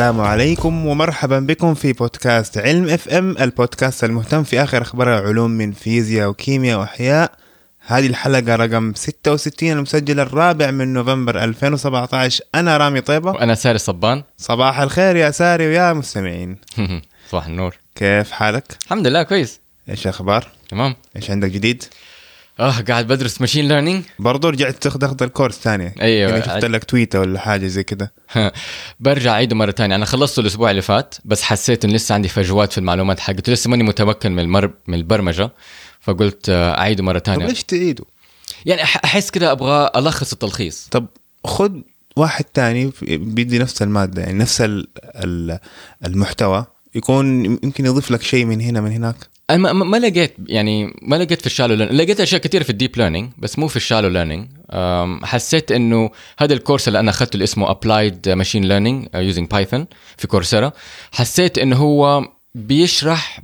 السلام 0.00 0.20
عليكم 0.20 0.86
ومرحبا 0.86 1.38
بكم 1.38 1.74
في 1.74 1.92
بودكاست 1.92 2.58
علم 2.58 2.88
اف 2.88 3.08
ام 3.08 3.38
البودكاست 3.38 4.04
المهتم 4.04 4.42
في 4.42 4.62
آخر 4.62 4.82
أخبار 4.82 5.18
العلوم 5.18 5.50
من 5.50 5.72
فيزياء 5.72 6.28
وكيمياء 6.28 6.78
وأحياء. 6.78 7.32
هذه 7.86 8.06
الحلقة 8.06 8.56
رقم 8.56 8.94
66 8.94 9.72
المسجل 9.72 10.20
الرابع 10.20 10.70
من 10.70 10.92
نوفمبر 10.92 11.44
2017 11.44 12.44
أنا 12.54 12.76
رامي 12.76 13.00
طيبة. 13.00 13.30
وأنا 13.30 13.54
ساري 13.54 13.78
صبان. 13.78 14.22
صباح 14.38 14.80
الخير 14.80 15.16
يا 15.16 15.30
ساري 15.30 15.66
ويا 15.66 15.92
مستمعين. 15.92 16.56
صباح 17.30 17.46
النور. 17.46 17.76
كيف 17.94 18.30
حالك؟ 18.30 18.76
الحمد 18.84 19.06
لله 19.06 19.22
كويس. 19.22 19.60
إيش 19.88 20.04
الأخبار؟ 20.04 20.48
تمام. 20.68 20.94
إيش 21.16 21.30
عندك 21.30 21.50
جديد؟ 21.50 21.84
آه 22.60 22.80
قاعد 22.88 23.06
بدرس 23.06 23.40
machine 23.40 23.68
learning 23.68 24.04
برضو 24.18 24.48
رجعت 24.48 24.74
تاخذ 24.82 25.22
ال 25.22 25.27
course 25.27 25.54
ثانية. 25.58 25.94
أيوة. 26.00 26.30
يعني 26.30 26.44
شفت 26.44 26.64
لك 26.64 26.84
تويتة 26.84 27.20
ولا 27.20 27.38
حاجة 27.40 27.66
زي 27.66 27.82
كده. 27.82 28.12
برجع 29.00 29.32
أعيده 29.32 29.56
مرة 29.56 29.70
ثانية. 29.70 29.94
أنا 29.96 30.04
خلصته 30.04 30.40
الأسبوع 30.40 30.70
اللي 30.70 30.82
فات 30.82 31.14
بس 31.24 31.42
حسيت 31.42 31.84
إن 31.84 31.90
لسه 31.90 32.14
عندي 32.14 32.28
فجوات 32.28 32.72
في 32.72 32.78
المعلومات 32.78 33.20
حقته 33.20 33.52
لسه 33.52 33.70
ماني 33.70 33.82
متمكن 33.82 34.32
من 34.32 34.38
المر... 34.38 34.70
من 34.88 34.94
البرمجة 34.94 35.50
فقلت 36.00 36.48
آه، 36.48 36.78
أعيده 36.78 37.02
مرة 37.04 37.18
طب 37.18 37.24
ثانية 37.26 37.46
ليش 37.46 37.64
تعيده؟ 37.64 38.04
يعني 38.66 38.82
أحس 38.82 39.30
كده 39.30 39.52
أبغى 39.52 39.90
ألخص 39.96 40.32
التلخيص. 40.32 40.88
طب 40.90 41.06
خد 41.44 41.82
واحد 42.16 42.44
تاني 42.44 42.92
بيدي 43.02 43.58
نفس 43.58 43.82
المادة 43.82 44.22
يعني 44.22 44.38
نفس 44.38 44.60
ال- 44.60 44.88
ال- 45.04 45.58
المحتوى 46.06 46.66
يكون 46.94 47.44
يمكن 47.44 47.86
يضيف 47.86 48.10
لك 48.10 48.22
شيء 48.22 48.44
من 48.44 48.60
هنا 48.60 48.80
من 48.80 48.92
هناك. 48.92 49.16
أنا 49.50 49.72
ما, 49.72 49.96
لقيت 49.96 50.34
يعني 50.46 50.94
ما 51.02 51.16
لقيت 51.16 51.40
في 51.40 51.46
ال 51.46 51.49
shallow 51.49 51.74
learning 51.74 52.00
لقيت 52.00 52.20
أشياء 52.20 52.40
كثير 52.40 52.62
في 52.62 52.70
ال 52.70 52.75
deep 52.75 52.96
learning 52.96 53.30
بس 53.38 53.58
مو 53.58 53.68
في 53.68 53.76
ال 53.76 53.80
shallow 53.80 54.08
learning 54.08 54.48
حسيت 55.24 55.72
إنه 55.72 56.10
هذا 56.38 56.54
ال 56.54 56.59
course 56.59 56.88
اللي 56.88 57.00
أنا 57.00 57.10
أخذته 57.10 57.34
اللي 57.34 57.44
اسمه 57.44 57.70
Applied 57.70 58.28
Machine 58.28 58.64
Learning 58.64 59.08
using 59.14 59.50
Python 59.50 59.86
في 60.16 60.26
Coursera 60.26 60.72
حسيت 61.12 61.58
إنه 61.58 61.76
هو 61.76 62.28
بيشرح 62.54 63.40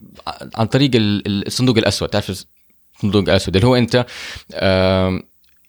عن 0.54 0.66
طريق 0.66 0.90
ال- 0.94 1.26
ال- 1.26 1.46
الصندوق 1.46 1.76
الأسود. 1.78 2.08
تعرف 2.08 2.30
الصندوق 2.96 3.22
الأسود 3.22 3.56
اللي 3.56 3.68
هو 3.68 3.76
أنت 3.76 4.06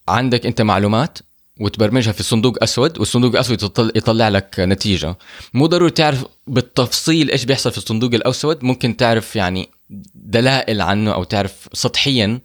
عندك 0.08 0.46
أنت 0.46 0.62
معلومات 0.62 1.18
وتبرمجها 1.60 2.12
في 2.12 2.24
صندوق 2.24 2.64
أسود 2.64 3.00
والصندوق 3.00 3.32
الأسود 3.32 3.64
يطل- 3.64 3.92
يطلع 3.96 4.30
لك 4.30 4.56
نتيجة. 4.60 5.16
مو 5.54 5.66
ضروري 5.66 5.92
تعرف 5.92 6.26
بالتفصيل 6.48 7.32
إيش 7.32 7.46
بيحصل 7.46 7.72
في 7.72 7.78
الصندوق 7.78 8.14
الأسود 8.14 8.64
ممكن 8.64 8.98
تعرف 8.98 9.36
يعني 9.36 9.70
دلائل 10.16 10.82
عنه 10.82 11.14
أو 11.14 11.24
تعرف 11.24 11.70
سطحيا 11.74 12.40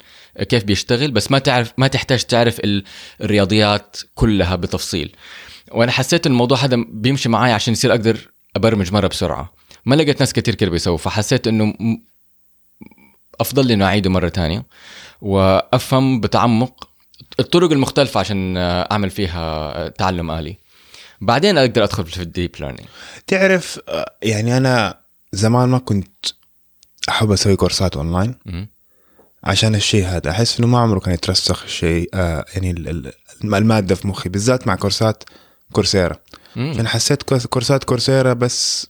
كيف 0.49 0.65
بيشتغل 0.65 1.11
بس 1.11 1.31
ما 1.31 1.39
تعرف 1.39 1.73
ما 1.79 1.87
تحتاج 1.87 2.23
تعرف 2.25 2.61
ال- 2.61 2.85
الرياضيات 3.21 3.97
كلها 4.15 4.57
بتفصيل. 4.57 5.13
وأنا 5.73 5.93
حسيت 5.93 6.27
الموضوع 6.27 6.59
هذا 6.59 6.77
بيمشي 6.89 7.29
معي 7.29 7.53
عشان 7.53 7.73
يصير 7.73 7.91
أقدر 7.91 8.19
أبرمج 8.57 8.93
مرة 8.93 9.07
بسرعة. 9.07 9.53
ما 9.87 9.95
لقيت 9.95 10.21
ناس 10.21 10.33
كتير 10.33 10.55
كده 10.55 10.71
بيسووا 10.71 10.97
فحسيت 10.97 11.47
إنه 11.49 11.75
أفضل 13.41 13.67
لي 13.67 13.75
إنه 13.75 13.85
أعيده 13.85 14.11
مرة 14.11 14.29
تانية. 14.29 14.65
وأفهم 15.21 16.21
بتعمق 16.21 16.89
الطرق 17.41 17.73
المختلفة 17.73 18.21
عشان 18.21 18.57
أعمل 18.57 19.11
فيها 19.11 19.89
تعلم 19.89 20.31
آلي. 20.31 20.57
بعدين 21.21 21.59
أقدر 21.59 21.85
أدخل 21.85 22.07
في 22.07 22.23
ال 22.23 22.28
deep 22.28 22.51
learning 22.61 22.89
تعرف 23.27 23.81
يعني 24.23 24.57
أنا 24.57 24.99
زمان 25.33 25.69
ما 25.69 25.79
كنت 25.79 26.27
أحب 27.09 27.33
أسوي 27.33 27.57
كورسات 27.57 27.97
أونلاين 27.97 28.35
عشان 29.45 29.75
الشيء 29.75 30.05
هذا 30.07 30.31
أحس 30.31 30.59
إنه 30.59 30.69
ما 30.69 30.79
عمره 30.79 30.99
كان 30.99 31.15
يترسخ 31.15 31.63
الشيء 31.65 32.11
آه 32.15 32.45
يعني 32.55 32.71
ال- 32.71 32.89
ال- 32.89 33.13
المادة 33.45 33.95
في 33.95 34.09
مخي 34.09 34.29
بالذات 34.29 34.67
مع 34.67 34.75
كورسات 34.75 35.25
Coursera. 35.73 36.17
أنا 36.57 36.89
حسيت 36.89 37.23
course- 37.23 37.47
كورسات 37.47 37.85
Coursera 37.85 38.33
بس 38.33 38.87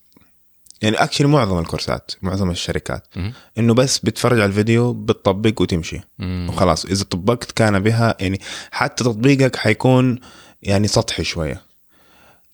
يعني 0.82 0.96
actually 0.96 1.26
معظم 1.28 1.58
الكورسات 1.58 2.10
معظم 2.22 2.50
الشركات 2.50 3.06
مم. 3.16 3.32
إنه 3.58 3.74
بس 3.74 3.98
بتفرج 3.98 4.40
على 4.40 4.48
الفيديو 4.48 4.92
بتطبق 4.92 5.60
وتمشي. 5.60 6.00
وخلاص 6.20 6.84
إذا 6.84 7.04
طبقت 7.04 7.52
كان 7.52 7.78
بها 7.80 8.16
يعني 8.20 8.40
حتى 8.70 9.04
تطبيقك 9.04 9.56
حيكون 9.56 10.18
يعني 10.62 10.88
سطحي 10.88 11.24
شوية. 11.24 11.62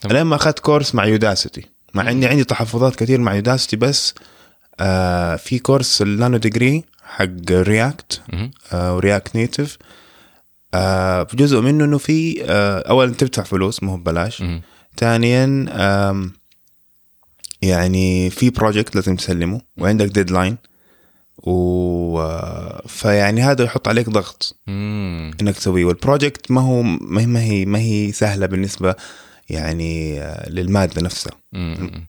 لما 0.05 0.37
أخذت 0.37 0.59
course 0.59 0.95
مع 0.95 1.05
Udacity 1.05 1.67
مع 1.95 2.11
إني 2.11 2.27
عندي 2.27 2.45
تحفظات 2.45 2.97
كثير 2.97 3.21
مع 3.21 3.35
Udacity 3.35 3.77
بس 3.77 4.15
آه 4.81 5.37
في 5.37 5.59
course 5.59 6.03
ال 6.03 6.37
nanodegree 6.37 6.85
حق 7.05 7.51
React 7.51 8.21
آه 8.73 8.97
و 8.97 9.03
React 9.03 9.37
Native 9.37 9.79
آه 10.75 11.27
جزء 11.35 11.61
منه 11.61 11.85
إنه 11.85 11.99
في 11.99 12.45
آه 12.45 12.79
أولا 12.89 13.13
تدفع 13.15 13.43
فلوس 13.43 13.83
مو 13.83 13.97
ببلاش. 13.97 14.43
ثانيا 14.97 15.67
آم، 15.71 16.33
يعني 17.63 18.31
في 18.31 18.51
project 18.51 18.95
لازم 18.95 19.17
تسلمه 19.17 19.61
وعندك 19.79 20.07
deadline 20.07 20.57
و 21.39 22.21
آه، 22.21 22.83
فيعني 22.87 23.43
هذا 23.43 23.65
يحط 23.65 23.89
عليك 23.89 24.11
ضغط 24.11 24.57
إنك 25.43 25.57
تسويه. 25.57 25.85
وال 25.85 25.99
project 25.99 26.51
ما 26.51 26.61
هو 26.61 26.83
ما 26.83 27.43
هي 27.43 27.65
ما 27.65 27.79
هي 27.79 28.13
سهلة 28.13 28.47
بالنسبة 28.47 28.95
يعني 29.49 30.21
آه، 30.21 30.51
للمادة 30.51 31.03
نفسها. 31.03 31.33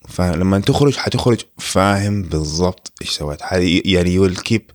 فلما 0.09 0.59
تخرج 0.59 0.95
حتخرج 0.95 1.39
فاهم 1.57 2.23
بالضبط 2.23 2.91
إيش 3.01 3.09
سويت. 3.09 3.39
يعني 3.85 4.13
you 4.13 4.29
keep 4.29 4.71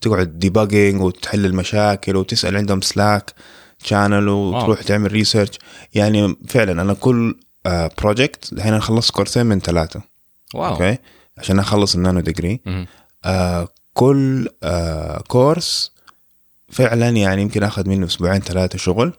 تقعد 0.00 0.38
debugging 0.38 1.00
وتحل 1.00 1.46
المشاكل 1.46 2.16
وتسأل 2.16 2.56
عندهم 2.56 2.80
Slack 2.80 3.34
channel 3.84 4.28
وتروح 4.28 4.82
تعمل 4.82 5.12
research 5.12 5.58
يعني 5.94 6.36
فعلا 6.48 6.82
أنا 6.82 6.94
كل 6.94 7.34
project 7.66 8.52
الحين 8.52 8.72
أنا 8.72 8.82
خلصت 8.82 9.10
كورسين 9.10 9.46
من 9.46 9.60
ثلاثة. 9.60 10.02
Wow. 10.54 10.72
Okay؟ 10.72 10.98
عشان 11.38 11.58
أخلص 11.58 11.94
ال 11.94 12.20
nanodegree. 12.20 12.60
آه 13.24 13.68
كل 13.94 14.48
آه 14.62 15.18
course 15.28 15.92
فعلا 16.72 17.08
يعني 17.08 17.42
يمكن 17.42 17.62
أخذ 17.62 17.88
منه 17.88 18.06
أسبوعين 18.06 18.40
ثلاثة 18.40 18.78
شغل. 18.78 19.12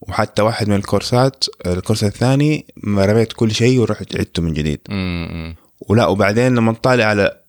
وحتى 0.00 0.42
واحد 0.42 0.68
من 0.68 0.76
الكورسات 0.76 1.44
ال 1.66 1.71
course 1.71 2.04
الثاني 2.04 2.66
ما 2.76 3.04
رميت 3.06 3.32
كل 3.32 3.54
شيء 3.54 3.78
ورحت 3.78 4.16
عدته 4.16 4.42
من 4.42 4.52
جديد. 4.54 4.80
مم. 4.88 5.56
ولا 5.88 6.06
وبعدين 6.06 6.54
لما 6.54 6.72
تطالع 6.72 7.04
على 7.04 7.40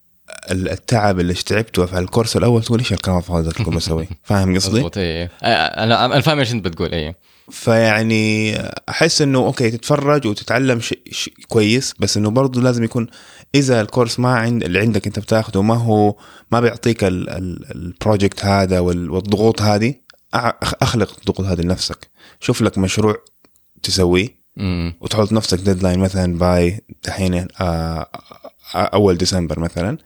ال- 0.51 0.69
التعب 0.69 1.19
اللي 1.19 1.33
تعبته 1.33 1.85
في 1.85 1.99
ال 1.99 2.05
course 2.05 2.37
الأول 2.37 2.63
تقول 2.63 2.79
إيش 2.79 2.93
الكلام 2.93 3.17
الفاضي 3.17 3.43
ده 3.43 3.49
اللي 3.51 3.63
كنت 3.65 3.75
بسوي؟ 3.75 4.07
فاهم 4.23 4.55
قصدي؟ 4.55 4.89
إيه 4.97 5.31
آه، 5.43 5.83
أنا 5.83 6.05
أنا 6.05 6.21
فاهم 6.21 6.39
إيش 6.39 6.51
أنت 6.53 6.65
بتقول 6.65 6.91
إيه. 6.91 7.15
فيعني 7.51 8.55
أحس 8.89 9.21
إنه 9.21 9.39
okay 9.39 9.71
تتفرج 9.71 10.27
وتتعلم 10.27 10.79
شيء 10.79 10.99
شي 11.11 11.33
كويس 11.47 11.93
بس 11.99 12.17
إنه 12.17 12.29
برضه 12.29 12.61
لازم 12.61 12.83
يكون 12.83 13.07
إذا 13.55 13.81
ال 13.81 13.87
course 13.87 14.19
ما 14.19 14.35
عند 14.35 14.63
اللي 14.63 14.79
عندك 14.79 15.07
أنت 15.07 15.19
بتاخده 15.19 15.61
ما 15.61 15.75
هو 15.75 16.15
ما 16.51 16.59
بيعطيك 16.59 17.03
ال- 17.03 17.29
ال- 17.29 17.71
ال 17.75 17.84
project 17.84 18.45
هذا 18.45 18.79
وال- 18.79 19.11
والضغوط 19.11 19.61
هذه 19.61 19.93
أخلق 20.33 21.15
الضغوط 21.19 21.47
هذه 21.47 21.61
لنفسك. 21.61 22.09
شوف 22.39 22.61
لك 22.61 22.77
مشروع 22.77 23.15
تسويه. 23.83 24.41
وتحط 25.01 25.31
نفسك 25.31 25.57
deadline 25.59 25.99
مثلا 25.99 26.37
by 26.37 26.81
دحين 27.03 27.47
آه، 27.61 28.09
أول 28.75 29.17
ديسمبر 29.17 29.59
مثلا 29.59 29.97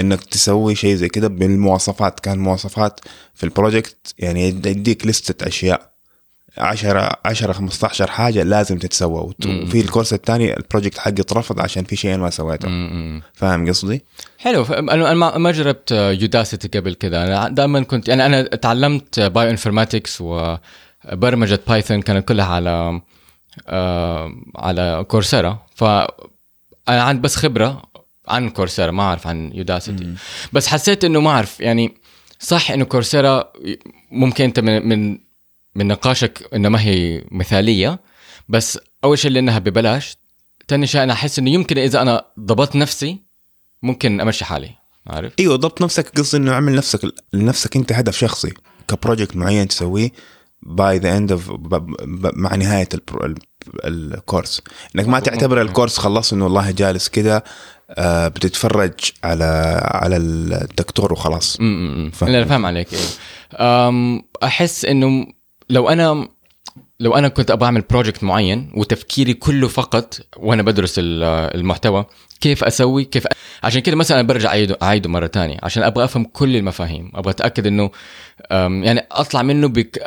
إنك 0.00 0.24
تسوي 0.24 0.74
شيء 0.74 0.94
زي 0.94 1.08
كده 1.08 1.28
بالمواصفات. 1.28 2.20
كان 2.20 2.38
مواصفات 2.38 3.00
في 3.34 3.44
ال 3.44 3.53
project 3.53 4.14
يعني 4.18 4.48
يديك 4.48 5.06
لستة 5.06 5.48
أشياء. 5.48 5.90
10 6.58 7.16
10 7.24 7.52
15 7.52 8.10
حاجة 8.10 8.42
لازم 8.42 8.78
تتسوى. 8.78 9.32
وفي 9.46 9.80
ال 9.80 9.85
course 9.85 10.12
الثاني 10.12 10.56
ال 10.56 10.61
project 10.61 10.98
حقي 10.98 11.10
اترفض 11.20 11.60
عشان 11.60 11.84
في 11.84 11.96
شيء 11.96 12.16
ما 12.16 12.30
سويته. 12.30 12.68
فاهم 13.34 13.68
قصدي؟ 13.68 14.02
حلو. 14.38 14.62
أنا 14.64 15.14
ما- 15.38 15.50
جربت 15.52 15.90
Udacity 15.92 16.78
قبل 16.78 16.94
كده 16.94 17.24
أنا 17.24 17.48
دائما 17.48 17.82
كنت 17.82 18.08
يعني 18.08 18.26
أنا 18.26 18.42
تعلمت 18.42 19.20
bioinformatics 19.20 20.18
وبرمجه 20.20 21.60
Python 21.68 22.02
كانت 22.02 22.28
كلها 22.28 22.46
على 22.46 23.00
آه، 23.68 24.32
على 24.56 25.04
كورسيرا 25.08 25.58
ف 25.74 25.84
أنا 25.84 27.02
عندي 27.02 27.20
بس 27.22 27.36
خبرة 27.36 27.82
عن 28.28 28.50
كورسيرا 28.50 28.90
ما 28.90 29.02
أعرف 29.02 29.26
عن 29.26 29.50
يوداسيتي 29.54 30.14
بس 30.52 30.66
حسيت 30.66 31.04
إنه 31.04 31.20
ما 31.20 31.30
أعرف 31.30 31.60
يعني 31.60 31.94
صح 32.38 32.70
إنه 32.70 32.84
كورسيرا 32.84 33.52
ممكن 34.10 34.44
أنت 34.44 34.60
من 34.60 34.88
من 34.88 35.18
من 35.74 35.86
نقاشك 35.86 36.48
إنه 36.54 36.68
ما 36.68 36.82
هي 36.82 37.24
مثالية 37.30 38.00
بس 38.48 38.78
أول 39.04 39.18
شيء 39.18 39.30
لانها 39.30 39.58
ببلاش 39.58 40.16
ثاني 40.68 40.86
شيء 40.86 41.02
أنا 41.02 41.12
أحس 41.12 41.38
إنه 41.38 41.50
يمكن 41.50 41.78
إذا 41.78 42.02
أنا 42.02 42.24
ضبطت 42.40 42.76
نفسي 42.76 43.18
ممكن 43.82 44.20
أمشي 44.20 44.44
حالي 44.44 44.70
عارف؟ 45.06 45.32
إيوه 45.38 45.56
ضبط 45.56 45.82
نفسك 45.82 46.18
قصدي 46.18 46.36
إنه 46.36 46.52
اعمل 46.52 46.74
نفسك 46.74 47.14
لنفسك 47.32 47.76
أنت 47.76 47.92
هدف 47.92 48.18
شخصي 48.18 48.52
ك 48.88 48.94
project 48.94 49.36
معين 49.36 49.68
تسويه 49.68 50.12
by 50.62 50.98
the 50.98 51.16
end 51.16 51.32
of 51.32 51.50
مع 52.36 52.54
نهاية 52.54 52.88
ال 53.84 53.95
course 53.95 54.62
إنك 54.96 55.08
ما 55.08 55.20
تعتبر 55.20 55.62
الكورس 55.62 55.98
خلص 55.98 56.32
إنه 56.32 56.44
والله 56.44 56.70
جالس 56.70 57.08
كده 57.08 57.44
آه، 57.90 58.28
بتتفرج 58.28 58.92
على 59.24 59.80
على 59.84 60.16
الدكتور 60.16 61.12
وخلاص. 61.12 61.56
امم 61.60 62.10
لا 62.22 62.44
فاهم 62.44 62.66
عليك 62.66 62.88
إيه. 62.92 64.22
أحس 64.42 64.84
إنه 64.84 65.26
لو 65.70 65.88
أنا 65.88 66.28
لو 67.00 67.14
أنا 67.14 67.28
كنت 67.28 67.50
أبغى 67.50 67.66
أعمل 67.66 67.80
project 67.90 68.24
معين 68.24 68.70
وتفكيري 68.74 69.34
كله 69.34 69.68
فقط 69.68 70.20
وأنا 70.36 70.62
بدرس 70.62 70.94
ال- 70.98 71.22
المحتوى 71.60 72.06
كيف 72.40 72.64
أسوي؟ 72.64 73.04
كيف 73.04 73.26
أ... 73.26 73.30
عشان 73.62 73.80
كده 73.80 73.96
مثلا 73.96 74.22
برجع 74.22 74.48
اعيده 74.48 74.78
أعيده 74.82 75.08
مرة 75.10 75.26
تانية 75.26 75.56
عشان 75.62 75.82
أبغى 75.82 76.04
أفهم 76.04 76.24
كل 76.24 76.56
المفاهيم 76.56 77.10
أبغى 77.14 77.30
أتأكد 77.30 77.66
إنه 77.66 77.90
يعني 78.84 79.06
أطلع 79.12 79.42
منه 79.42 79.68
بك 79.68 80.02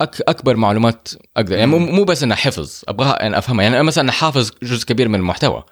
أك 0.00 0.20
أكبر 0.28 0.56
معلومات 0.56 1.08
أقدر. 1.36 1.52
يعني 1.56 1.66
مو 1.70 1.78
مو 1.78 2.04
بس 2.04 2.22
إنه 2.22 2.34
حفظ 2.34 2.82
ابغاها 2.88 3.22
يعني 3.22 3.38
أفهمها. 3.38 3.62
يعني 3.62 3.74
أنا 3.76 3.82
مثلا 3.82 4.12
حافظ 4.12 4.50
جزء 4.62 4.86
كبير 4.86 5.08
من 5.08 5.14
المحتوى 5.14 5.64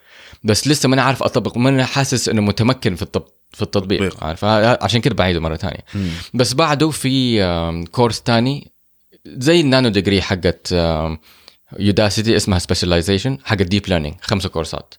بس 0.44 0.68
لسه 0.68 0.88
ماني 0.88 1.02
عارف 1.02 1.22
اطبق 1.22 1.56
وماني 1.56 1.84
حاسس 1.84 2.28
إنه 2.28 2.42
متمكن 2.42 2.94
في 2.94 3.02
الطب 3.02 3.22
في 3.52 3.62
التطبيق. 3.62 3.98
تطبيق. 4.08 4.24
عارف؟ 4.24 4.44
عشان 4.84 5.00
كده 5.00 5.14
بعيده 5.14 5.40
مرة 5.40 5.56
تانية. 5.56 5.84
مم. 5.94 6.08
بس 6.34 6.54
بعده 6.54 6.90
في 6.90 7.84
course 7.92 8.22
تاني 8.22 8.70
زي 9.36 9.60
ال 9.60 9.88
nanodegree 9.88 10.22
حقت 10.22 10.74
Udacity 11.78 12.36
اسمها 12.36 12.58
specialization 12.58 13.38
حق 13.44 13.56
ال 13.60 13.66
deep 13.66 13.88
learning 13.88 14.14
خمسة 14.20 14.48
كورسات. 14.48 14.94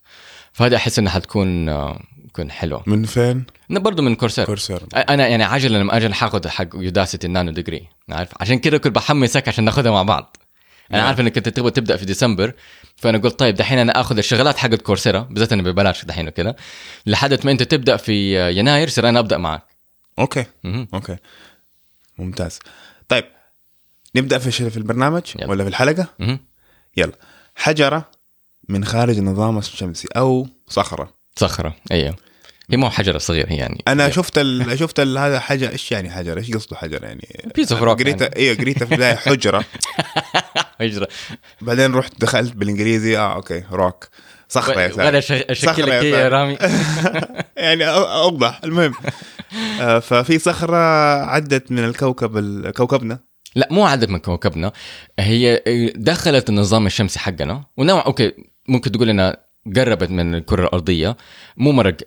فهذا 0.53 0.75
أحس 0.75 0.99
إنها 0.99 1.11
حتكون 1.11 1.69
آه، 1.69 1.99
تكون 2.29 2.51
حلوة. 2.51 2.83
من 2.87 3.05
فين؟ 3.05 3.43
برضه 3.69 4.03
من 4.03 4.15
Coursera. 4.15 4.45
Coursera. 4.45 4.81
أنا 4.93 5.27
يعني 5.27 5.43
عاجل 5.43 5.73
لما 5.73 5.97
أجي 5.97 6.13
حاخذ 6.13 6.47
حق 6.47 6.67
Udacity 6.73 7.27
ال 7.27 7.51
nanodegree 7.51 7.87
عارف؟ 8.09 8.29
عشان 8.41 8.59
كده 8.59 8.77
كنت 8.77 8.95
بحمسك 8.95 9.47
عشان 9.47 9.63
ناخذها 9.63 9.91
مع 9.91 10.03
بعض. 10.03 10.37
أنا 10.91 10.97
نعم. 10.97 11.07
عارف 11.07 11.19
إنك 11.19 11.37
أنت 11.37 11.49
تبغى 11.49 11.71
تبدأ 11.71 11.97
في 11.97 12.05
ديسمبر 12.05 12.53
فأنا 12.95 13.17
قلت 13.17 13.39
طيب 13.39 13.55
دحين 13.55 13.79
أنا 13.79 14.01
آخذ 14.01 14.17
الشغلات 14.17 14.57
حقت 14.57 14.81
Coursera 14.81 15.19
بالذات 15.19 15.53
انه 15.53 15.63
ببلاش 15.63 16.05
دحين 16.05 16.27
وكذا 16.27 16.55
لحد 17.05 17.45
ما 17.45 17.51
أنت 17.51 17.63
تبدأ 17.63 17.97
في 17.97 18.49
يناير 18.51 18.89
صير 18.89 19.09
أنا 19.09 19.19
أبدأ 19.19 19.37
معك. 19.37 19.63
Okay. 20.19 20.45
Okay. 20.93 21.15
ممتاز. 22.17 22.59
نبدأ 24.15 24.37
في 24.37 24.69
في 24.69 24.77
البرنامج 24.77 25.21
يلا. 25.39 25.49
ولا 25.49 25.63
في 25.63 25.69
الحلقة؟ 25.69 26.07
مهم. 26.19 26.39
يلا. 26.97 27.11
حجرة 27.55 28.09
من 28.69 28.85
خارج 28.85 29.17
النظام 29.17 29.57
الشمسي 29.57 30.07
أو 30.17 30.47
صخرة. 30.67 31.13
صخرة 31.35 31.75
أيوه. 31.91 32.15
هي 32.71 32.77
مو 32.77 32.89
حجرة 32.89 33.17
صغيرة 33.17 33.49
هي 33.51 33.55
يعني 33.57 33.83
أنا 33.87 34.09
شفت 34.09 34.37
ال... 34.37 34.65
شفت 34.79 34.99
ال... 34.99 35.17
هذا 35.17 35.39
حاجة 35.39 35.69
إيش 35.69 35.91
يعني 35.91 36.09
حجر؟ 36.11 36.37
إيش 36.37 36.51
قصده 36.51 36.75
حجر 36.75 37.03
يعني؟ 37.03 37.27
Piece 37.59 37.67
of 37.69 37.79
rock 37.81 37.99
قريتها 37.99 38.25
يعني. 38.27 38.35
أيوه 38.35 38.55
قريتها 38.57 38.85
في 38.85 38.91
البداية 38.91 39.15
حجرة. 39.15 39.65
حجرة. 40.79 41.07
بعدين 41.61 41.93
رحت 41.93 42.13
دخلت 42.21 42.53
بالإنجليزي 42.55 43.17
آه 43.17 43.33
أوكي 43.35 43.63
روك 43.71 44.07
صخرة 44.49 44.81
يا 44.81 44.93
ولا 44.93 45.21
ساتر 45.21 45.21
ش- 45.21 45.31
اشكل 45.49 45.67
صخرة 45.67 45.85
لك 45.85 46.03
يا. 46.03 46.27
رامي. 46.29 46.57
يعني 47.57 47.87
أوضح 47.89 48.61
المهم. 48.63 48.93
آه، 49.81 49.99
ففي 49.99 50.39
صخرة 50.39 50.77
عدت 51.25 51.71
من 51.71 51.79
الكوكب 51.85 52.37
ال... 52.37 52.71
كوكبنا. 52.71 53.19
لا 53.55 53.67
مو 53.71 53.85
عدد 53.85 54.09
من 54.09 54.19
كوكبنا. 54.19 54.71
هي 55.19 55.63
دخلت 55.95 56.49
النظام 56.49 56.85
الشمسي 56.85 57.19
حقنا. 57.19 57.63
ونوع 57.77 58.05
okay 58.05 58.31
ممكن 58.67 58.91
تقول 58.91 59.09
إنها 59.09 59.37
قربت 59.75 60.11
من 60.11 60.35
الكرة 60.35 60.63
الأرضية. 60.65 61.17
مو 61.57 61.71
مره 61.71 61.97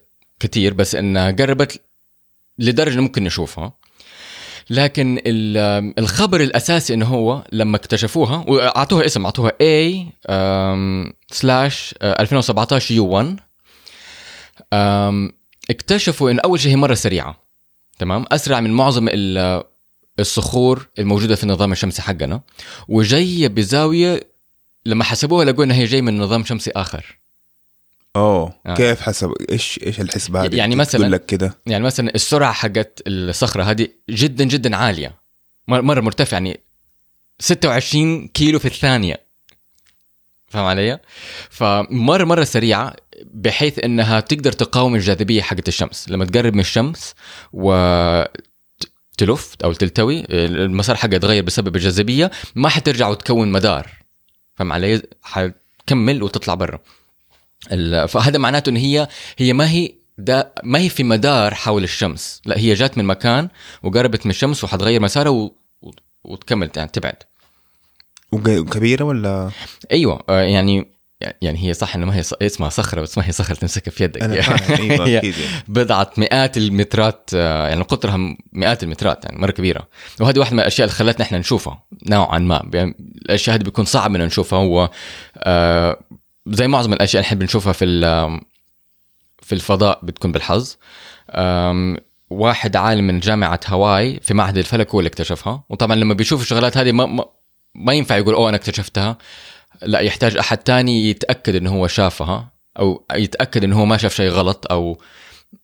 كثير 0.41 0.75
بس 0.75 0.94
إنها 0.94 1.31
قربت 1.31 1.81
لدرجة 2.59 3.00
ممكن 3.00 3.25
نشوفها. 3.25 3.73
لكن 4.71 5.21
ال- 5.27 5.94
الخبر 5.99 6.41
الأساسي 6.41 6.94
إنه 6.94 7.06
هو 7.06 7.44
لما 7.53 7.77
اكتشفوها 7.77 8.44
وأعطوها 8.49 9.06
اسم 9.06 9.25
أعطوها 9.25 9.50
A 9.50 10.06
slash 11.31 11.94
2017 12.03 12.94
U 12.94 13.06
1 13.06 13.41
أم، 14.73 15.33
اكتشفوا 15.71 16.31
إن 16.31 16.41
أول 16.41 16.61
شيء 16.61 16.73
هي 16.73 16.77
مرة 16.77 16.94
سريعة. 16.94 17.37
تمام؟ 17.99 18.25
أسرع 18.33 18.61
من 18.61 18.71
معظم 18.73 19.09
الصخور 20.20 20.88
الموجودة 20.99 21.37
في 21.37 21.43
النظام 21.44 21.73
الشمسي 21.73 22.03
حقنا 22.03 22.41
وجاية 22.88 23.49
بزاوية 23.49 24.20
لما 24.87 25.05
حسبوها 25.05 25.44
لقوا 25.44 25.64
إنها 25.64 25.76
هي 25.76 25.85
جاي 25.85 26.03
من 26.03 26.19
نظام 26.19 26.44
شمسي 26.44 26.70
آخر. 26.76 27.19
أوه 28.17 28.55
آه. 28.67 28.75
كيف 28.75 29.00
حسب 29.00 29.32
إيش 29.50 29.81
إيش 29.87 30.00
الحسبه 30.00 30.44
هذه 30.44 30.56
يعني 30.56 30.85
مثلاً- 30.85 30.94
لك 30.94 31.26
كده. 31.26 31.59
يعني 31.67 31.85
مثلا 31.85 32.14
السرعة 32.14 32.53
حقت 32.53 33.03
الصخرة 33.06 33.62
هذه 33.62 33.88
جدا 34.11 34.44
جدا 34.44 34.76
عالية. 34.76 35.14
مر- 35.69 35.82
مرة 35.82 36.00
مرتفعة 36.00 36.37
يعني 36.38 36.61
26 37.38 38.29
كيلو 38.29 38.58
في 38.58 38.65
الثانية. 38.69 39.20
فاهم 40.49 40.65
علي؟ 40.65 40.99
فمرة 41.50 42.25
مرة 42.25 42.44
سريعة 42.44 42.97
بحيث 43.35 43.79
إنها 43.85 44.20
تقدر 44.20 44.53
تقاوم 44.53 44.94
الجاذبية 44.94 45.43
حقت 45.43 45.69
الشمس. 45.69 46.08
لما 46.08 46.25
تقرب 46.25 46.55
من 46.55 46.61
الشمس 46.61 47.15
و 47.53 47.73
تلف 49.19 49.56
أو 49.64 49.73
تلتوي 49.73 50.25
المسار 50.31 50.97
حقها 50.97 51.14
يتغير 51.14 51.43
بسبب 51.43 51.76
الجاذبية 51.76 52.31
ما 52.55 52.69
حترجع 52.69 53.09
وتكون 53.09 53.53
مدار. 53.53 53.91
فاهم 54.55 54.73
علي؟ 54.73 55.03
حتكمل 55.23 56.23
وتطلع 56.23 56.55
برا. 56.55 56.79
فهذا 58.06 58.38
معناته 58.38 58.70
إن 58.70 58.76
هي 58.76 59.09
هي 59.38 59.53
ما 59.53 59.70
هي 59.70 59.93
ده 60.19 60.53
ما 60.62 60.79
هي 60.79 60.88
في 60.88 61.05
مدار 61.05 61.55
حول 61.55 61.85
الشمس. 61.85 62.43
لا 62.47 62.59
هي 62.59 62.75
جات 62.75 62.99
من 62.99 63.05
مكان 63.05 63.49
وقربت 63.82 64.26
من 64.26 64.31
الشمس 64.31 64.64
وحتغير 64.64 65.00
مسارها 65.00 65.31
و... 65.31 65.55
وتكمل 66.25 66.70
يعني 66.76 66.91
تبعد. 66.93 67.17
وكبيرة 68.32 69.05
ولا؟ 69.05 69.50
أيوه 69.93 70.25
آه، 70.29 70.41
يعني 70.41 70.87
يعني 71.43 71.69
هي 71.69 71.75
صح 71.75 71.95
إنه 71.97 72.07
ما 72.07 72.17
هي. 72.17 72.23
اسمها 72.43 72.69
صخرة 72.69 73.01
بس 73.01 73.19
ما 73.19 73.27
هي 73.27 73.33
صخرة 73.33 73.55
تمسكها 73.55 73.91
في 73.91 74.05
يدك. 74.05 74.23
أنا 74.23 74.41
فاهم 74.41 74.91
أيوه 74.91 75.07
هي 75.09 75.13
يعني. 75.13 75.33
بضعة 75.69 76.11
مئات 76.17 76.57
المترات 76.57 77.31
آه، 77.35 77.69
يعني 77.69 77.83
قطرها 77.83 78.37
مئات 78.53 78.83
المترات 78.83 79.25
يعني 79.25 79.39
مرة 79.41 79.51
كبيرة. 79.51 79.89
وهذه 80.21 80.39
واحدة 80.39 80.55
من 80.55 80.61
الأشياء 80.61 80.89
اللي 80.89 80.99
خلتنا 80.99 81.25
إحنا 81.25 81.39
نشوفها 81.39 81.83
نوعا 82.07 82.39
ما. 82.39 82.71
يعني 82.75 82.95
الأشياء 83.25 83.57
هذه 83.57 83.63
بيكون 83.63 83.85
صعب 83.85 84.15
إنه 84.15 84.25
نشوفها. 84.25 84.59
هو 84.59 84.91
آه، 85.37 86.01
زي 86.47 86.69
معظم 86.69 86.93
الأشياء 86.93 87.21
اللي 87.21 87.27
إحنا 87.27 87.39
بنشوفها 87.39 87.73
في 87.73 87.87
في 89.43 89.53
الفضاء 89.53 90.01
بتكون 90.03 90.33
بالحظ. 90.33 90.77
واحد 92.31 92.77
عالم 92.77 93.07
من 93.07 93.21
جامعة 93.21 93.61
هاواي 93.67 94.21
في 94.23 94.35
معهد 94.35 94.59
الفلك 94.59 94.91
هو 94.91 95.01
اللي 95.01 95.09
اكتشفها. 95.09 95.65
وطبعا 95.69 95.97
لما 95.97 96.15
بيشوف 96.15 96.43
الشغلات 96.43 96.77
هذه 96.77 96.93
ما, 96.93 97.07
ما, 97.07 97.25
ما 97.75 97.93
ينفع 97.93 98.17
يقول 98.17 98.35
oh 98.35 98.49
أنا 98.49 98.57
اكتشفتها. 98.57 99.19
لا 99.84 100.00
يحتاج 100.00 100.37
أحد 100.37 100.58
تاني 100.58 101.11
يتأكد 101.11 101.56
إنه 101.56 101.75
هو 101.75 101.87
شافها 101.87 102.52
أو 102.79 103.06
يتأكد 103.14 103.64
إنه 103.64 103.81
هو 103.81 103.84
ما 103.84 103.96
شاف 103.96 104.14
شيء 104.14 104.31
غلط 104.31 104.67
أو 104.70 104.99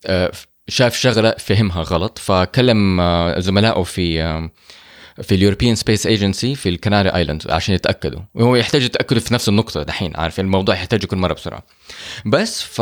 آه، 0.06 0.32
شاف 0.68 0.96
شغلة 0.96 1.30
فهمها 1.38 1.82
غلط. 1.82 2.18
فكلم 2.18 3.00
آه، 3.00 3.40
زملائه 3.40 3.82
في 3.82 4.48
في 5.22 5.34
ال 5.34 5.39
European 5.39 5.74
Space 5.74 6.06
Agency 6.06 6.54
في 6.54 6.68
ال 6.68 6.74
Canary 6.74 7.08
Island 7.08 7.50
عشان 7.50 7.74
يتأكدوا. 7.74 8.20
وهو 8.34 8.56
يحتاج 8.56 8.82
يتأكدوا 8.82 9.20
في 9.20 9.34
نفس 9.34 9.48
النقطة 9.48 9.82
دحين 9.82 10.16
عارف؟ 10.16 10.40
الموضوع 10.40 10.74
يحتاج 10.74 11.04
يكون 11.04 11.18
مرة 11.20 11.34
بسرعة. 11.34 11.62
بس 12.26 12.62
ف 12.62 12.80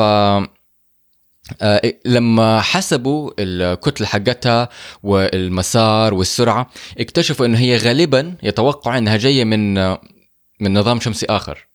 آه، 1.63 1.93
لما 2.05 2.61
حسبوا 2.61 3.31
الكتلة 3.39 4.07
حقتها 4.07 4.69
والمسار 5.03 6.15
والسرعة 6.15 6.71
اكتشفوا 6.99 7.47
انه 7.47 7.59
هي 7.59 7.77
غالبا 7.77 8.35
يتوقع 8.43 8.99
إنها 8.99 9.17
جاية 9.17 9.45
من 9.45 9.79
من 10.61 10.75
نظام 10.75 11.01
شمسي 11.01 11.27
آخر. 11.27 11.67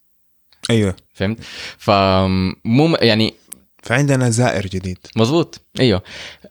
أيوه. 0.69 0.95
فهمت؟ 1.13 1.37
فمو 1.77 2.95
يعني 3.01 3.33
فعندنا 3.83 4.29
زائر 4.29 4.67
جديد. 4.67 4.97
مظبوط 5.15 5.61
أيوه. 5.79 6.01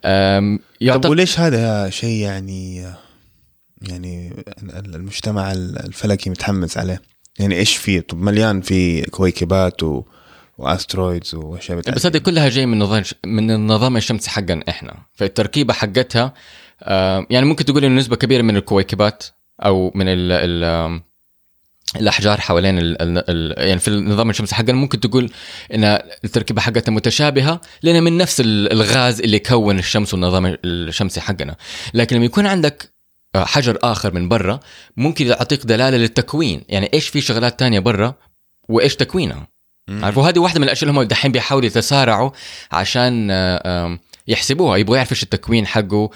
أم، 0.04 0.56
طب 0.58 0.62
يعتقد 0.80 1.06
وليش 1.10 1.40
هذا 1.40 1.90
شيء 1.90 2.16
يعني 2.16 2.76
يعني 3.82 4.28
ال- 4.62 4.94
المجتمع 4.94 5.52
الفلكي 5.52 6.30
متحمس 6.30 6.78
عليه؟ 6.78 7.02
يعني 7.38 7.56
إيش 7.56 7.76
فيه؟ 7.76 8.00
طب 8.00 8.22
مليان 8.22 8.60
في 8.60 9.02
كويكبات 9.02 9.82
و... 9.82 10.02
وأسترويدز 10.58 11.34
وأشياء 11.34 11.80
بس 11.80 12.06
هذه 12.06 12.18
كلها 12.18 12.48
جاي 12.48 12.66
من 12.66 12.78
نظام 12.78 13.02
من 13.26 13.50
النظام 13.50 13.96
الشمسي 13.96 14.30
حقنا 14.30 14.64
إحنا. 14.68 14.96
فالتركيبة 15.14 15.74
حقتها 15.74 16.34
يعني 17.30 17.46
ممكن 17.46 17.64
تقول 17.64 17.84
إنه 17.84 17.94
نسبة 17.98 18.16
كبيرة 18.16 18.42
من 18.42 18.56
الكويكبات 18.56 19.24
أو 19.64 19.92
من 19.94 20.08
ال 20.08 20.32
ال 20.32 21.00
الأحجار 21.96 22.40
حوالين 22.40 22.78
ال 22.78 23.02
ال 23.02 23.24
ال 23.30 23.68
يعني 23.68 23.80
في 23.80 23.88
النظام 23.88 24.30
الشمسي 24.30 24.54
حقنا 24.54 24.72
ممكن 24.72 25.00
تقول 25.00 25.30
إن 25.74 25.84
التركيبة 26.24 26.60
حقتها 26.60 26.92
متشابهة 26.92 27.60
لأن 27.82 28.02
من 28.02 28.16
نفس 28.16 28.40
ال- 28.40 28.72
الغاز 28.72 29.20
اللي 29.20 29.38
كون 29.38 29.78
الشمس 29.78 30.14
والنظام 30.14 30.56
الشمسي 30.64 31.20
حقنا. 31.20 31.56
لكن 31.94 32.16
لما 32.16 32.24
يكون 32.24 32.46
عندك 32.46 32.92
آه، 33.34 33.44
حجر 33.44 33.78
آخر 33.82 34.14
من 34.14 34.28
برا 34.28 34.60
ممكن 34.96 35.26
يعطيك 35.26 35.66
دلالة 35.66 35.96
للتكوين. 35.96 36.62
يعني 36.68 36.90
إيش 36.94 37.08
في 37.08 37.20
شغلات 37.20 37.58
تانية 37.58 37.78
برا 37.78 38.14
وإيش 38.68 38.96
تكوينها؟ 38.96 39.46
مم. 39.88 40.04
عارف 40.04 40.18
وهذه 40.18 40.38
واحدة 40.38 40.60
من 40.60 40.64
الأشياء 40.66 40.90
اللي 40.90 41.00
هم 41.00 41.04
دحين 41.06 41.32
بيحاولوا 41.32 41.66
يتسارعوا 41.66 42.30
عشان 42.72 43.28
آه، 43.30 43.98
يحسبوها. 44.28 44.76
يبغوا 44.76 44.96
يعرفوا 44.96 45.12
إيش 45.16 45.22
التكوين 45.22 45.66
حقه 45.66 46.10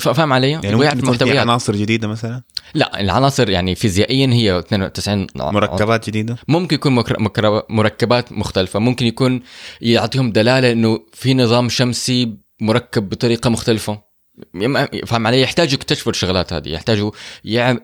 فاهم 0.00 0.32
علي؟ 0.32 0.50
يعني 0.50 0.60
في 0.90 0.92
المحتويات. 0.94 1.36
عناصر 1.36 1.76
جديدة 1.76 2.08
مثلا؟ 2.08 2.42
لا 2.74 3.00
العناصر 3.00 3.50
يعني 3.50 3.74
فيزيائيا 3.74 4.26
هي 4.26 4.58
92 4.58 5.26
مركبات 5.36 6.06
جديدة؟ 6.06 6.36
ممكن 6.48 6.74
يكون 6.76 6.92
مركبات 7.70 8.32
مختلفة. 8.32 8.78
ممكن 8.78 9.06
يكون 9.06 9.42
يعطيهم 9.80 10.32
دلالة 10.32 10.72
إنه 10.72 11.00
في 11.12 11.34
نظام 11.34 11.68
شمسي 11.68 12.36
مركب 12.60 13.08
بطريقة 13.08 13.50
مختلفة. 13.50 14.12
فاهم 15.06 15.26
علي؟ 15.26 15.40
يحتاجوا 15.40 15.74
يكتشفوا 15.74 16.12
الشغلات 16.12 16.52
هذه. 16.52 16.68
يحتاجوا 16.68 17.10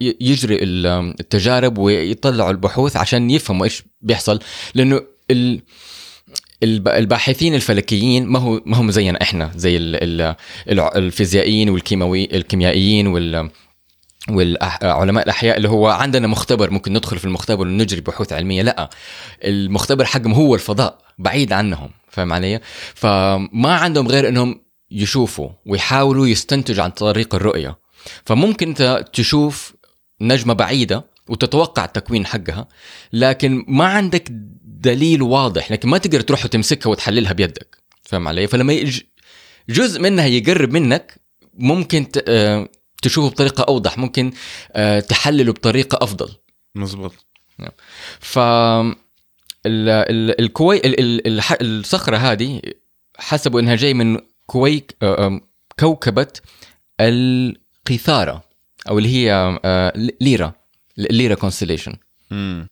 يجري 0.00 0.62
ال- 0.62 0.87
التجارب 1.21 1.78
ويطلعوا 1.78 2.50
البحوث 2.50 2.97
عشان 2.97 3.31
يفهموا 3.31 3.64
إيش 3.64 3.83
بيحصل. 4.00 4.40
لأنه 4.75 5.00
ال 5.31 5.62
الباحثين 6.62 7.55
الفلكيين 7.55 8.27
ما 8.27 8.38
هو 8.38 8.61
ما 8.67 8.77
هم 8.77 8.91
زينا 8.91 9.23
إحنا 9.23 9.50
زي 9.57 9.77
الفيزيائيين 10.77 11.71
والكيماوي 11.71 12.37
الكيميائيين 12.37 13.07
وال 13.07 13.50
والعلماء 14.29 15.25
الأحياء 15.25 15.57
اللي 15.57 15.69
هو 15.69 15.88
عندنا 15.88 16.27
مختبر 16.27 16.71
ممكن 16.71 16.93
ندخل 16.93 17.19
في 17.19 17.25
المختبر 17.25 17.67
ونجري 17.67 18.00
بحوث 18.00 18.33
علمية 18.33 18.62
لا 18.62 18.91
المختبر 19.45 20.05
حقهم 20.05 20.33
هو 20.33 20.55
الفضاء 20.55 20.99
بعيد 21.19 21.53
عنهم 21.53 21.91
فاهم 22.11 22.33
علي؟ 22.33 22.61
فما 22.95 23.75
عندهم 23.75 24.09
غير 24.09 24.29
إنهم 24.29 24.61
يشوفوا 24.91 25.49
ويحاولوا 25.67 26.27
يستنتجوا 26.27 26.85
عن 26.85 26.91
طريق 26.91 27.35
الرؤية. 27.35 27.79
فممكن 28.25 28.69
انت 28.69 29.05
تشوف 29.12 29.75
نجمة 30.21 30.55
بعيدة 30.55 31.05
وتتوقع 31.28 31.85
التكوين 31.85 32.26
حقها 32.26 32.68
لكن 33.12 33.64
ما 33.68 33.85
عندك 33.85 34.28
دليل 34.64 35.23
واضح 35.23 35.73
لكن 35.73 35.88
ما 35.88 35.99
تقدر 35.99 36.20
تروح 36.20 36.44
وتمسكها 36.44 36.90
وتحللها 36.90 37.32
بيدك. 37.32 37.78
فاهم 38.02 38.28
علي؟ 38.28 38.47
فلما 38.47 38.73
يج... 38.73 39.00
جزء 39.68 40.00
منها 40.00 40.26
يقرب 40.26 40.70
منك 40.73 41.20
ممكن 41.54 42.11
ت... 42.11 42.25
آه، 42.28 42.68
تشوفه 43.02 43.28
بطريقة 43.28 43.64
أوضح 43.68 43.99
ممكن 43.99 44.32
آه، 44.73 45.00
تحلله 45.00 45.52
بطريقة 45.52 45.99
أفضل. 46.02 46.28
مزبوط 46.75 47.12
ف 48.20 48.38
ال- 48.38 48.94
ال- 49.66 50.40
الكوي 50.40 50.76
ال- 50.76 51.00
ال- 51.00 51.26
الح- 51.26 51.58
الصخرة 51.61 52.16
هذه 52.16 52.61
حسبوا 53.18 53.61
إنها 53.61 53.76
جاي 53.76 53.94
من 53.94 54.18
كويك 54.47 54.97
آه، 55.02 55.40
كوكبة 55.80 56.26
القيثارة 57.00 58.44
أو 58.88 58.99
اللي 58.99 59.08
هي 59.08 59.58
Lyra 60.21 60.52
Lyra 60.99 61.35
constellation 61.35 61.95
مم. 62.31 62.69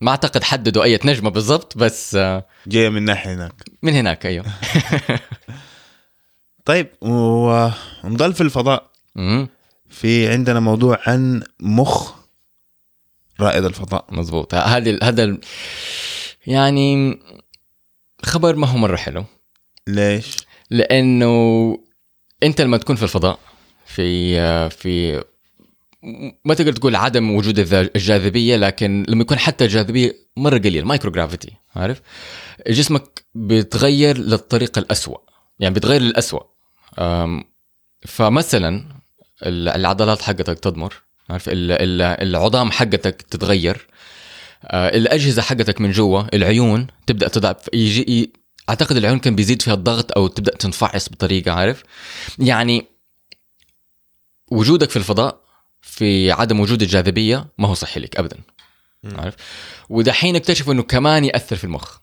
ما 0.00 0.10
أعتقد 0.10 0.44
حددوا 0.44 0.84
أي 0.84 0.98
نجمة 1.04 1.30
بالضبط 1.30 1.78
بس 1.78 2.14
جاية 2.66 2.88
من 2.88 3.02
ناحية 3.02 3.34
هناك. 3.34 3.52
من 3.82 3.92
هناك 3.92 4.26
أيوه. 4.26 4.44
طيب 6.64 6.88
ونضل 7.00 8.34
في 8.34 8.40
الفضاء. 8.40 8.90
مم، 9.14 9.48
في 9.88 10.32
عندنا 10.32 10.60
موضوع 10.60 10.98
عن 11.06 11.42
مخ 11.60 12.14
رائد 13.40 13.64
الفضاء. 13.64 14.04
مزبوط 14.10 14.54
هذا 14.54 14.98
هذا 15.02 15.38
يعني 16.46 17.18
خبر 18.24 18.56
ما 18.56 18.66
هو 18.66 18.76
مرة 18.78 18.96
حلو. 18.96 19.24
ليش؟ 19.86 20.36
لأنه 20.70 21.78
أنت 22.42 22.60
لما 22.60 22.76
تكون 22.76 22.96
في 22.96 23.02
الفضاء 23.02 23.38
في 23.86 24.70
في 24.70 25.24
ما 26.44 26.54
تقدر 26.54 26.72
تقول 26.72 26.96
عدم 26.96 27.30
وجود 27.30 27.58
الجاذبية 27.74 28.56
لكن 28.56 29.04
لما 29.08 29.22
يكون 29.22 29.38
حتى 29.38 29.64
الجاذبية 29.64 30.16
مرة 30.36 30.58
قليل 30.58 30.84
microgravity 30.84 31.52
عارف؟ 31.76 32.02
جسمك 32.68 33.24
بيتغير 33.34 34.18
للطريقة 34.18 34.78
الأسوأ 34.78 35.18
يعني 35.58 35.74
بيتغير 35.74 36.00
للأسوأ. 36.00 36.40
أم، 36.98 37.44
فمثلا 38.06 38.84
ال- 39.42 39.68
العضلات 39.68 40.22
حقتك 40.22 40.58
تضمر 40.58 40.94
عارف؟ 41.30 41.48
ال- 41.48 41.72
ال- 41.72 42.02
العظام 42.28 42.70
حقتك 42.70 43.22
تتغير. 43.22 43.86
آه، 44.64 44.88
الأجهزة 44.96 45.42
حقتك 45.42 45.80
من 45.80 45.90
جوا 45.90 46.22
العيون 46.36 46.86
تبدأ 47.06 47.28
تضعف 47.28 47.56
يجي 47.74 48.32
أعتقد 48.68 48.96
العيون 48.96 49.18
كان 49.18 49.34
بيزيد 49.34 49.62
فيها 49.62 49.74
الضغط 49.74 50.12
أو 50.12 50.26
تبدأ 50.26 50.56
تنفعص 50.56 51.08
بطريقة 51.08 51.52
عارف؟ 51.52 51.82
يعني 52.38 52.86
وجودك 54.50 54.90
في 54.90 54.96
الفضاء 54.96 55.44
في 55.94 56.32
عدم 56.32 56.60
وجود 56.60 56.82
الجاذبية 56.82 57.46
ما 57.58 57.68
هو 57.68 57.74
صحي 57.74 58.00
لك 58.00 58.16
ابدا. 58.16 58.36
عارف؟ 59.04 59.34
ودحين 59.88 60.36
اكتشفوا 60.36 60.72
إنه 60.72 60.82
كمان 60.82 61.24
يأثر 61.24 61.56
في 61.56 61.64
المخ. 61.64 61.98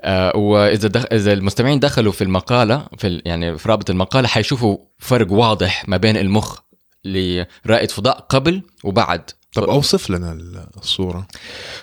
آه 0.00 0.36
وإذا 0.36 0.88
دخ... 0.88 1.04
إذا 1.12 1.32
المستمعين 1.32 1.80
دخلوا 1.80 2.12
في 2.12 2.24
المقالة 2.24 2.86
في 2.98 3.06
ال... 3.06 3.22
يعني 3.24 3.58
في 3.58 3.68
رابط 3.68 3.90
المقالة 3.90 4.28
حيشوفوا 4.28 4.78
فرق 4.98 5.32
واضح 5.32 5.88
ما 5.88 5.96
بين 5.96 6.16
المخ 6.16 6.60
لرائد 7.04 7.90
فضاء 7.90 8.18
قبل 8.20 8.62
وبعد. 8.84 9.30
طب 9.52 9.62
أوصف 9.62 10.10
لنا 10.10 10.38
الصورة. 10.76 11.26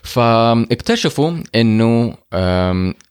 فاكتشفوا 0.03 1.43
إنه 1.55 2.15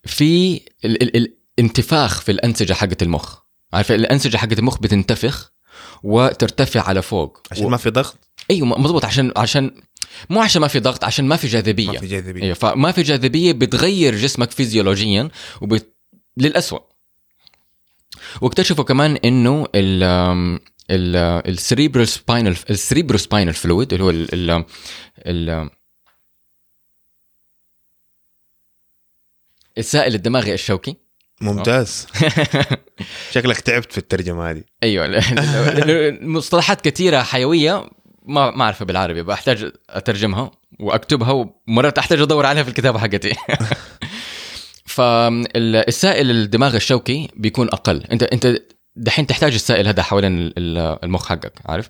في 0.04 0.60
ال- 0.84 1.16
ال- 1.16 1.34
الانتفاخ 1.58 2.20
في 2.20 2.32
الأنسجة 2.32 2.72
حقت 2.72 3.02
المخ. 3.02 3.38
عارف 3.72 3.92
الأنسجة 3.92 4.36
حقت 4.36 4.58
المخ 4.58 4.78
بتنتفخ 4.78 5.52
وترتفع 6.02 6.80
على 6.80 7.02
فوق. 7.02 7.40
عشان 7.50 7.70
ما 7.70 7.76
في 7.76 7.90
ضغط؟ 7.90 8.18
أيوه 8.50 8.66
مضبوط 8.66 9.04
عشان 9.04 9.32
عشان 9.36 9.70
مو 10.30 10.40
عشان 10.40 10.62
ما 10.62 10.68
في 10.68 10.80
ضغط 10.80 11.04
عشان 11.04 11.24
ما 11.24 11.36
في 11.36 11.46
جاذبية. 11.46 11.90
ما 11.90 11.98
في 11.98 12.06
جاذبية. 12.06 12.42
أيوه 12.42 12.54
فما 12.54 12.92
في 12.92 13.02
جاذبية 13.02 13.52
بتغير 13.52 14.16
جسمك 14.16 14.50
فيزيولوجيا 14.50 15.28
وبت... 15.60 15.94
للأسوأ. 16.36 16.78
واكتشفوا 18.40 18.84
كمان 18.84 19.16
إنه 19.16 19.66
ال 19.74 20.02
ال 20.90 21.16
ال 21.48 21.55
cerebral 21.55 22.08
spinal 22.08 22.49
ال 22.49 22.56
cerebrospinal 22.70 23.54
fluid 23.54 23.92
اللي 23.92 24.04
هو 24.04 24.10
ال 24.10 24.34
ال 24.34 24.64
ال 25.26 25.70
السائل 29.78 30.14
الدماغي 30.14 30.54
الشوكي 30.54 30.96
ممتاز. 31.40 32.06
شكلك 33.34 33.60
تعبت 33.60 33.92
في 33.92 33.98
الترجمة 33.98 34.50
هذه. 34.50 34.62
أيوه 34.82 35.22
مصطلحات 36.20 36.80
كثيرة 36.80 37.22
حيوية 37.22 37.90
ما 38.26 38.50
ما 38.50 38.64
أعرفها 38.64 38.84
بالعربي 38.84 39.22
بحتاج 39.22 39.72
أترجمها 39.90 40.50
وأكتبها 40.80 41.50
ومرات 41.66 41.98
أحتاج 41.98 42.20
أدور 42.20 42.46
عليها 42.46 42.62
في 42.62 42.68
الكتابة 42.68 42.98
حقتي. 42.98 43.32
فالسائل 44.86 46.30
الدماغ 46.30 46.76
الشوكي 46.76 47.28
بيكون 47.36 47.68
أقل. 47.68 48.04
انت 48.12 48.22
أنت 48.22 48.62
دحين 49.00 49.26
تحتاج 49.26 49.54
السائل 49.54 49.86
هذا 49.88 50.02
حوالين 50.02 50.38
ال- 50.38 50.52
ال- 50.58 50.98
المخ 51.04 51.28
حقك 51.28 51.52
عارف؟ 51.66 51.88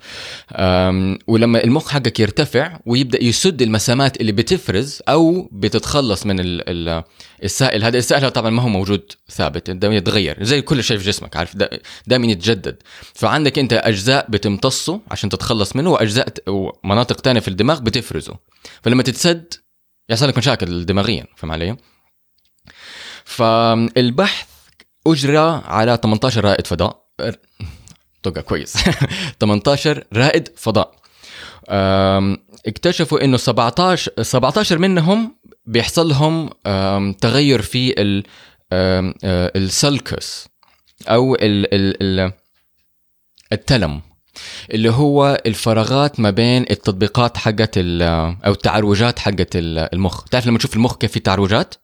ولما 1.27 1.65
المخ 1.65 1.91
حقك 1.91 2.21
يرتفع 2.21 2.79
ويبدأ 2.87 3.25
يسد 3.25 3.63
المسامات 3.63 4.21
اللي 4.21 4.33
بتفرز 4.33 5.03
أو 5.09 5.49
بتتخلص 5.53 6.27
من 6.27 6.41
ال- 6.41 6.63
ال- 6.69 7.05
السائل 7.45 7.85
هذا 7.85 7.99
السائل 7.99 8.21
هذا 8.23 8.29
طبعا 8.33 8.51
ما 8.51 8.63
هو 8.63 8.69
موجود 8.69 9.13
ثابت 9.31 9.71
دائما 9.71 9.97
يتغير 9.97 10.45
زي 10.45 10.63
كل 10.63 10.85
شيء 10.85 10.99
في 10.99 11.05
جسمك 11.05 11.37
عارف؟ 11.37 11.57
دائما 12.07 12.27
يتجدد. 12.27 12.77
فعندك 13.15 13.59
أنت 13.59 13.73
أجزاء 13.73 14.27
بتمتصه 14.31 15.01
عشان 15.11 15.31
تتخلص 15.31 15.77
منه 15.77 15.91
وأجزاء 15.91 16.29
ومناطق 16.49 17.21
تانية 17.21 17.41
في 17.41 17.49
الدماغ 17.49 17.81
بتفرزه. 17.81 18.35
فلما 18.83 19.03
تتسد 19.03 19.55
يحصل 20.09 20.29
لك 20.29 20.39
مشاكل 20.39 20.87
دماغيا 20.87 21.27
فاهم 21.37 21.53
علي؟ 21.53 21.77
فالبحث 23.25 24.50
أجرى 25.07 25.63
على 25.65 25.99
18 26.03 26.45
رائد 26.45 26.67
فضاء. 26.67 27.03
طقة 28.23 28.41
كويس. 28.41 28.77
18 29.41 30.05
رائد 30.13 30.49
فضاء. 30.57 30.95
اكتشفوا 32.67 33.25
إنه 33.25 33.37
17 33.37 34.13
17 34.23 34.79
منهم 34.79 35.37
بيحصل 35.67 36.09
لهم 36.09 36.51
تغير 37.13 37.63
في 37.63 38.03
ال 38.03 38.25
أه، 38.73 39.15
السلكس 39.57 40.49
أو 41.09 41.35
ال 41.35 41.75
ال 41.75 42.03
ال 42.21 42.33
التلم 43.53 44.01
اللي 44.71 44.91
هو 44.91 45.43
الفراغات 45.47 46.21
ما 46.21 46.31
بين 46.31 46.67
التطبيقات 46.71 47.37
حقت 47.37 47.79
أو 47.79 48.53
التعرجات 48.53 49.19
حقت 49.19 49.57
ال- 49.57 49.79
المخ. 49.95 50.25
تعرف 50.25 50.47
لما 50.47 50.59
تشوف 50.59 50.77
المخ 50.77 50.97
كيف 50.97 51.13
في 51.13 51.21
تعرجات 51.21 51.75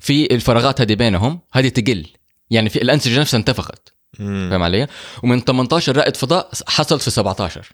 في 0.00 0.34
الفراغات 0.34 0.80
هذه 0.80 0.94
بينهم. 0.94 1.40
هذه 1.52 1.68
تقل. 1.68 2.06
يعني 2.52 2.68
في 2.68 2.82
الأنسجة 2.82 3.20
نفسها 3.20 3.38
انتفخت. 3.38 3.88
فاهم 4.18 4.62
علي؟ 4.62 4.86
ومن 5.22 5.40
18 5.40 5.96
رائد 5.96 6.16
فضاء 6.16 6.50
حصلت 6.66 7.02
في 7.02 7.10
17 7.10 7.72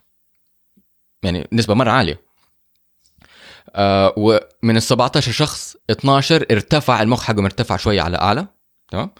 يعني 1.22 1.48
نسبة 1.52 1.74
مرة 1.74 1.90
عالية. 1.90 2.20
آه 3.74 4.14
ومن 4.16 4.76
ال 4.76 4.82
17 4.82 5.32
شخص 5.32 5.76
12 5.90 6.46
ارتفع 6.50 7.02
المخ 7.02 7.22
حقهم 7.22 7.44
ارتفع 7.44 7.76
شوية 7.76 8.00
على 8.02 8.16
أعلى. 8.18 8.46
تمام؟ 8.90 9.10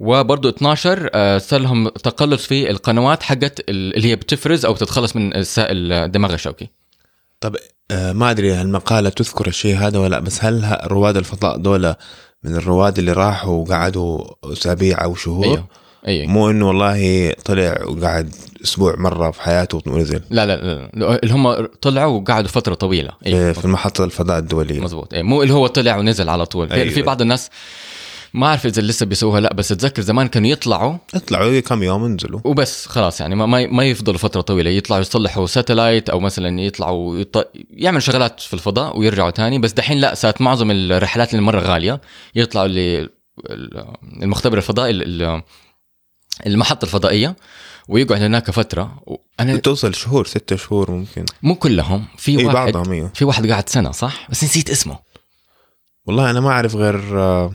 وبرضه 0.00 0.48
12 0.48 1.10
آه 1.14 1.38
صار 1.38 1.60
لهم 1.60 1.88
تقلص 1.88 2.46
في 2.46 2.70
القنوات 2.70 3.22
حقت 3.22 3.60
ال- 3.60 3.96
اللي 3.96 4.08
هي 4.10 4.16
بتفرز 4.16 4.64
أو 4.64 4.72
بتتخلص 4.72 5.16
من 5.16 5.36
السائل 5.36 5.92
الدماغ 5.92 6.34
الشوكي. 6.34 6.68
طب 7.40 7.56
آه 7.90 8.12
ما 8.12 8.30
أدري 8.30 8.60
المقاله 8.62 9.08
تذكر 9.08 9.46
الشيء 9.46 9.76
هذا 9.76 9.98
ولا 9.98 10.18
بس 10.18 10.44
هل 10.44 10.78
رواد 10.84 11.16
الفضاء 11.16 11.56
دول 11.56 11.94
من 12.44 12.56
الرواد 12.56 12.98
اللي 12.98 13.12
راحوا 13.12 13.54
وقعدوا 13.62 14.24
أسابيع 14.44 15.04
أو 15.04 15.14
شهور. 15.14 15.44
أيوه. 15.46 15.64
أيوه. 16.08 16.26
مو 16.26 16.50
إنه 16.50 16.68
والله 16.68 17.32
طلع 17.44 17.84
وقعد 17.84 18.34
أسبوع 18.64 18.94
مرة 18.98 19.30
في 19.30 19.42
حياته 19.42 19.82
ونزل 19.86 20.20
لا 20.30 20.46
لا 20.46 20.56
لا, 20.94 21.18
اللي 21.22 21.34
هم 21.34 21.66
طلعوا 21.66 22.20
وقعدوا 22.20 22.48
فترة 22.48 22.74
طويلة. 22.74 23.10
في- 23.24 23.54
في 23.54 23.64
المحطة 23.64 24.04
الفضاء 24.04 24.38
الدولية. 24.38 24.80
مزبوط 24.80 25.14
إيه، 25.14 25.22
مو 25.22 25.42
اللي 25.42 25.54
هو 25.54 25.66
طلع 25.66 25.96
ونزل 25.96 26.28
على 26.28 26.46
طول. 26.46 26.68
في, 26.68 26.74
أيوة. 26.74 26.94
في 26.94 27.02
بعض 27.02 27.20
الناس 27.22 27.50
ما 28.34 28.46
أعرف 28.46 28.66
إذا 28.66 28.82
لسه 28.82 29.06
بيسووها 29.06 29.40
لا 29.40 29.54
بس 29.54 29.72
أتذكر 29.72 30.02
زمان 30.02 30.28
كانوا 30.28 30.48
يطلعوا. 30.48 30.96
اطلعوا 31.14 31.60
كم 31.60 31.82
يوم 31.82 32.04
انزلوا. 32.04 32.40
وبس 32.44 32.86
خلاص 32.86 33.20
يعني 33.20 33.34
ما 33.34 33.46
ما 33.66 33.84
يفضلوا 33.84 34.18
فترة 34.18 34.40
طويلة. 34.40 34.70
يطلعوا 34.70 35.00
يصلحوا 35.00 35.46
ساتلايت 35.46 36.10
أو 36.10 36.20
مثلا 36.20 36.60
يطلعوا 36.60 37.18
يط... 37.18 37.50
يعمل 37.70 38.02
شغلات 38.02 38.40
في 38.40 38.54
الفضاء 38.54 38.98
ويرجعوا 38.98 39.30
تاني. 39.30 39.58
بس 39.58 39.72
دحين 39.72 39.98
لا 39.98 40.14
صارت 40.14 40.40
معظم 40.40 40.70
الرحلات 40.70 41.30
اللي 41.34 41.42
مرة 41.42 41.60
غالية. 41.60 42.00
يطلعوا 42.34 42.68
ل 42.68 43.08
المختبر 44.22 44.56
الفضائي 44.56 44.90
ال- 44.90 45.42
المحطة 46.46 46.84
الفضائية 46.84 47.36
ويقعد 47.88 48.22
هناك 48.22 48.50
فترة. 48.50 49.02
أنا 49.40 49.56
توصل 49.56 49.94
شهور 49.94 50.26
ستة 50.26 50.56
شهور 50.56 50.90
ممكن. 50.90 51.24
مو 51.42 51.54
كلهم 51.54 52.04
في 52.16 52.38
اي 52.38 52.44
واحد 52.44 52.54
بعضهم 52.56 52.92
أيوه 52.92 53.10
في 53.14 53.24
واحد 53.24 53.50
قاعد 53.50 53.68
سنة 53.68 53.90
صح؟ 53.90 54.28
بس 54.30 54.44
نسيت 54.44 54.70
اسمه. 54.70 54.98
والله 56.06 56.30
أنا 56.30 56.40
ما 56.40 56.48
أعرف 56.50 56.76
غير 56.76 57.20
آه، 57.20 57.52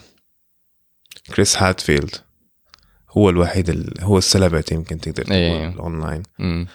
كريس 1.35 1.57
هادفيلد 1.57 2.15
هو 3.11 3.29
الوحيد 3.29 3.69
ال... 3.69 3.93
هو 4.01 4.17
ال 4.17 4.23
celebrity 4.23 4.71
يمكن 4.71 4.99
تقدر 4.99 5.31
إيه. 5.31 5.69
تقول 5.69 5.79
اونلاين 5.79 6.23
امم 6.39 6.67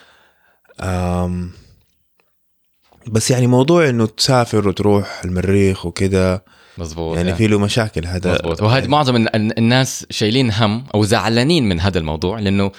أم 0.80 1.50
بس 3.06 3.30
يعني 3.30 3.46
موضوع 3.46 3.88
إنه 3.88 4.06
تسافر 4.06 4.68
وتروح 4.68 5.20
المريخ 5.24 5.86
وكده 5.86 6.44
مزبوط 6.78 7.16
يعني 7.16 7.34
في 7.34 7.46
له 7.46 7.58
مشاكل 7.58 8.06
هذا. 8.06 8.32
مزبوط 8.32 8.62
وهذا 8.62 8.86
معظم 8.86 9.16
الن- 9.16 9.28
الن- 9.34 9.52
الناس 9.58 10.06
شايلين 10.10 10.50
هم 10.52 10.84
أو 10.94 11.04
زعلانين 11.04 11.68
من 11.68 11.80
هذا 11.80 11.98
الموضوع 11.98 12.38
لأنه 12.38 12.72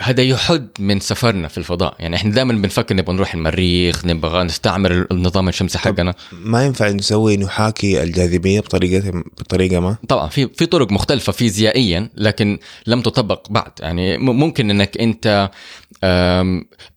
هذا 0.00 0.22
يحد 0.22 0.68
من 0.78 1.00
سفرنا 1.00 1.48
في 1.48 1.58
الفضاء. 1.58 1.94
يعني 1.98 2.16
إحنا 2.16 2.32
دائما 2.32 2.52
بنفكر 2.52 2.96
نبغى 2.96 3.16
نروح 3.16 3.34
المريخ 3.34 4.04
نبغى 4.04 4.42
نستعمر 4.44 5.06
النظام 5.10 5.48
الشمسي 5.48 5.78
حقنا. 5.78 6.14
ما 6.32 6.64
ينفع 6.66 6.88
نسوي 6.90 7.36
نحاكي 7.36 8.02
الجاذبية 8.02 8.60
بطريقة 8.60 9.10
بطريقة 9.40 9.80
ما؟ 9.80 9.96
طبعا 10.08 10.28
في 10.28 10.48
في 10.48 10.66
طرق 10.66 10.92
مختلفة 10.92 11.32
فيزيائيا 11.32 12.10
لكن 12.14 12.58
لم 12.86 13.00
تطبق 13.00 13.48
بعد. 13.50 13.72
يعني 13.80 14.18
ممكن 14.18 14.70
إنك 14.70 14.98
أنت 14.98 15.50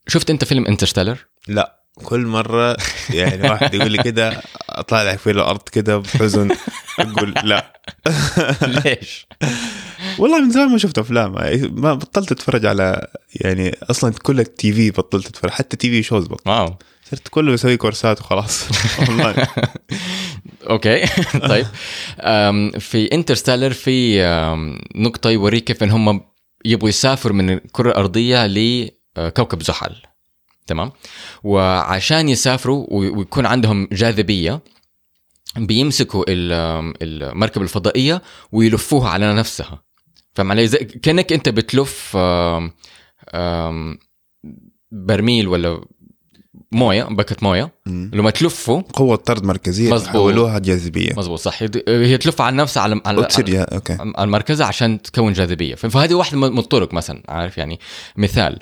شفت 0.07 0.29
أنت 0.29 0.43
فيلم 0.43 0.65
انترستيلر 0.65 1.17
لا. 1.47 1.82
كل 1.93 2.19
مرة 2.25 2.77
يعني 3.09 3.49
واحد 3.49 3.73
يقول 3.73 3.91
لي 3.91 4.03
كده 4.03 4.41
أطلع 4.69 5.03
لك 5.03 5.19
في 5.19 5.31
الأرض 5.31 5.61
كده 5.71 5.97
بحزن 5.97 6.51
أقول 6.99 7.33
لا. 7.43 7.73
ليش؟ 8.83 9.27
والله 10.19 10.41
من 10.41 10.51
زمان 10.51 10.71
ما 10.71 10.77
شفت 10.77 10.97
أفلام. 10.97 11.31
ما 11.81 11.93
بطلت 11.93 12.31
أتفرج 12.31 12.65
على 12.65 13.07
يعني 13.35 13.77
أصلا 13.83 14.13
كل 14.21 14.39
ال 14.39 14.73
TV 14.73 14.91
بطلت 14.91 15.27
أتفرج 15.27 15.51
حتى 15.51 15.77
TV 15.77 16.03
shows 16.03 16.25
بطلت. 16.27 16.47
wow. 16.47 16.75
صرت 17.11 17.27
كله 17.27 17.53
بسوي 17.53 17.77
كورسات 17.77 18.21
وخلاص. 18.21 18.63
والله. 19.09 19.47
okay. 20.69 21.05
طيب. 21.49 21.67
في 22.79 23.09
Interstellar 23.13 23.73
في 23.73 24.23
نقطة 24.95 25.29
يوريك 25.29 25.63
كيف 25.63 25.83
إن 25.83 25.91
هم 25.91 26.21
يبغوا 26.65 26.89
يسافروا 26.89 27.35
من 27.35 27.49
الكرة 27.49 27.89
الأرضية 27.91 28.47
لكوكب 28.47 29.63
زحل. 29.63 29.95
تمام؟ 30.67 30.91
وعشان 31.43 32.29
يسافروا 32.29 32.87
ويكون 32.91 33.45
عندهم 33.45 33.87
جاذبية 33.91 34.61
بيمسكوا 35.57 36.23
ال- 36.27 36.93
المركبة 37.01 37.63
الفضائية 37.63 38.21
ويلفوها 38.51 39.09
على 39.09 39.33
نفسها. 39.33 39.83
فاهم 40.35 40.51
علي؟ 40.51 40.67
كأنك 40.67 41.33
أنت 41.33 41.49
بتلف 41.49 42.17
برميل 44.91 45.47
ولا 45.47 45.81
موية 46.71 47.03
باكت 47.03 47.43
موية. 47.43 47.71
لما 47.85 48.29
تلفه 48.29 48.83
قوة 48.93 49.15
طرد 49.15 49.43
مركزية. 49.45 49.99
حولوها 49.99 50.59
جاذبية. 50.59 51.13
مظبوط 51.17 51.39
صح. 51.39 51.61
هي- 51.87 52.17
تلف 52.17 52.41
على 52.41 52.55
نفسها 52.55 52.83
على 52.83 53.01
على 53.05 53.21
axis 53.21 53.59
okay. 53.59 53.97
على 54.15 54.31
مركزها 54.31 54.67
عشان 54.67 55.01
تكون 55.01 55.33
جاذبية. 55.33 55.75
فهذه 55.75 56.13
واحدة 56.13 56.37
من 56.37 56.57
الطرق 56.59 56.93
مثلا 56.93 57.23
عارف 57.29 57.57
يعني؟ 57.57 57.79
مثال 58.17 58.59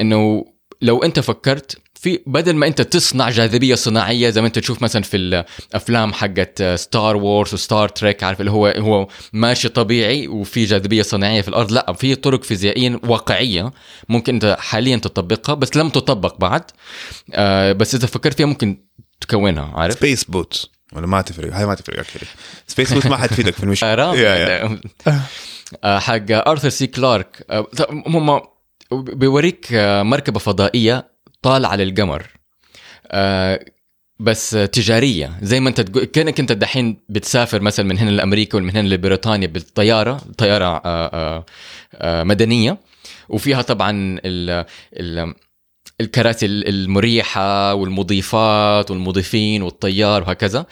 إنه 0.00 0.44
لو 0.82 1.02
انت 1.02 1.20
فكرت 1.20 1.78
في 2.00 2.20
بدل 2.26 2.56
ما 2.56 2.66
انت 2.66 2.82
تصنع 2.82 3.30
جاذبية 3.30 3.74
صناعية 3.74 4.30
زي 4.30 4.40
ما 4.40 4.46
انت 4.46 4.58
تشوف 4.58 4.82
مثلا 4.82 5.02
في 5.02 5.16
الأفلام 5.16 6.12
حقت 6.12 6.62
Star 6.62 7.16
Wars 7.16 7.54
و 7.54 7.61
Star 7.61 7.88
Trek 7.88 8.22
عارف 8.22 8.40
اللي 8.40 8.50
هو 8.50 8.66
هو 8.66 9.08
ماشي 9.32 9.68
طبيعي 9.68 10.28
وفي 10.28 10.64
جاذبية 10.64 11.02
صناعية 11.02 11.40
في 11.40 11.48
الأرض. 11.48 11.72
لا 11.72 11.92
في 11.92 12.14
طرق 12.14 12.42
فيزيائيه 12.44 13.00
واقعية 13.04 13.72
ممكن 14.08 14.34
انت 14.34 14.56
حاليا 14.60 14.96
تطبقها 14.96 15.54
بس 15.54 15.76
لم 15.76 15.88
تطبق 15.88 16.38
بعد. 16.38 16.62
آه 17.32 17.72
بس 17.72 17.94
إذا 17.94 18.06
فكرت 18.06 18.36
فيها 18.36 18.46
ممكن 18.46 18.84
تكونها 19.20 19.72
عارف؟ 19.74 19.94
space 19.94 20.24
boot 20.24 20.70
ولا 20.92 21.06
ما 21.06 21.22
تفرق. 21.22 21.54
هاي 21.54 21.66
ما 21.66 21.74
تفرق 21.74 21.98
actually 21.98 22.26
space 22.66 22.92
boot 22.92 23.06
ما 23.06 23.16
حتفيدك 23.16 23.54
في 23.54 23.64
المشكلة 23.64 23.90
آه،. 24.12 24.78
آه، 25.84 25.98
حق 25.98 26.30
ارثر 26.30 26.68
سي 26.68 26.86
كلارك 26.86 27.46
هم 27.90 28.40
بيوريك 28.92 29.68
آه، 29.72 30.02
مركبة 30.02 30.38
فضائية 30.38 31.10
طالعة 31.42 31.76
للقمر. 31.76 32.26
آه، 33.06 33.64
بس 34.20 34.50
تجارية. 34.50 35.38
زي 35.42 35.60
ما 35.60 35.68
انت 35.68 35.80
تقول 35.80 36.04
كأنك 36.04 36.40
انت 36.40 36.52
دحين 36.52 37.00
بتسافر 37.08 37.60
مثلا 37.60 37.86
من 37.86 37.98
هنا 37.98 38.10
لأمريكا 38.10 38.58
ومن 38.58 38.70
هنا 38.76 38.88
لبريطانيا 38.88 39.46
بالطيارة 39.46 40.20
طيارة 40.38 40.82
آه، 40.84 41.44
مدنية. 42.22 42.78
وفيها 43.28 43.62
طبعا 43.62 43.90
ال 44.24 44.64
ال 44.92 45.34
الكراسي 46.00 46.46
المريحة 46.46 47.74
والمضيفات 47.74 48.90
والمضيفين 48.90 49.62
والطيار 49.62 50.22
وهكذا. 50.22 50.66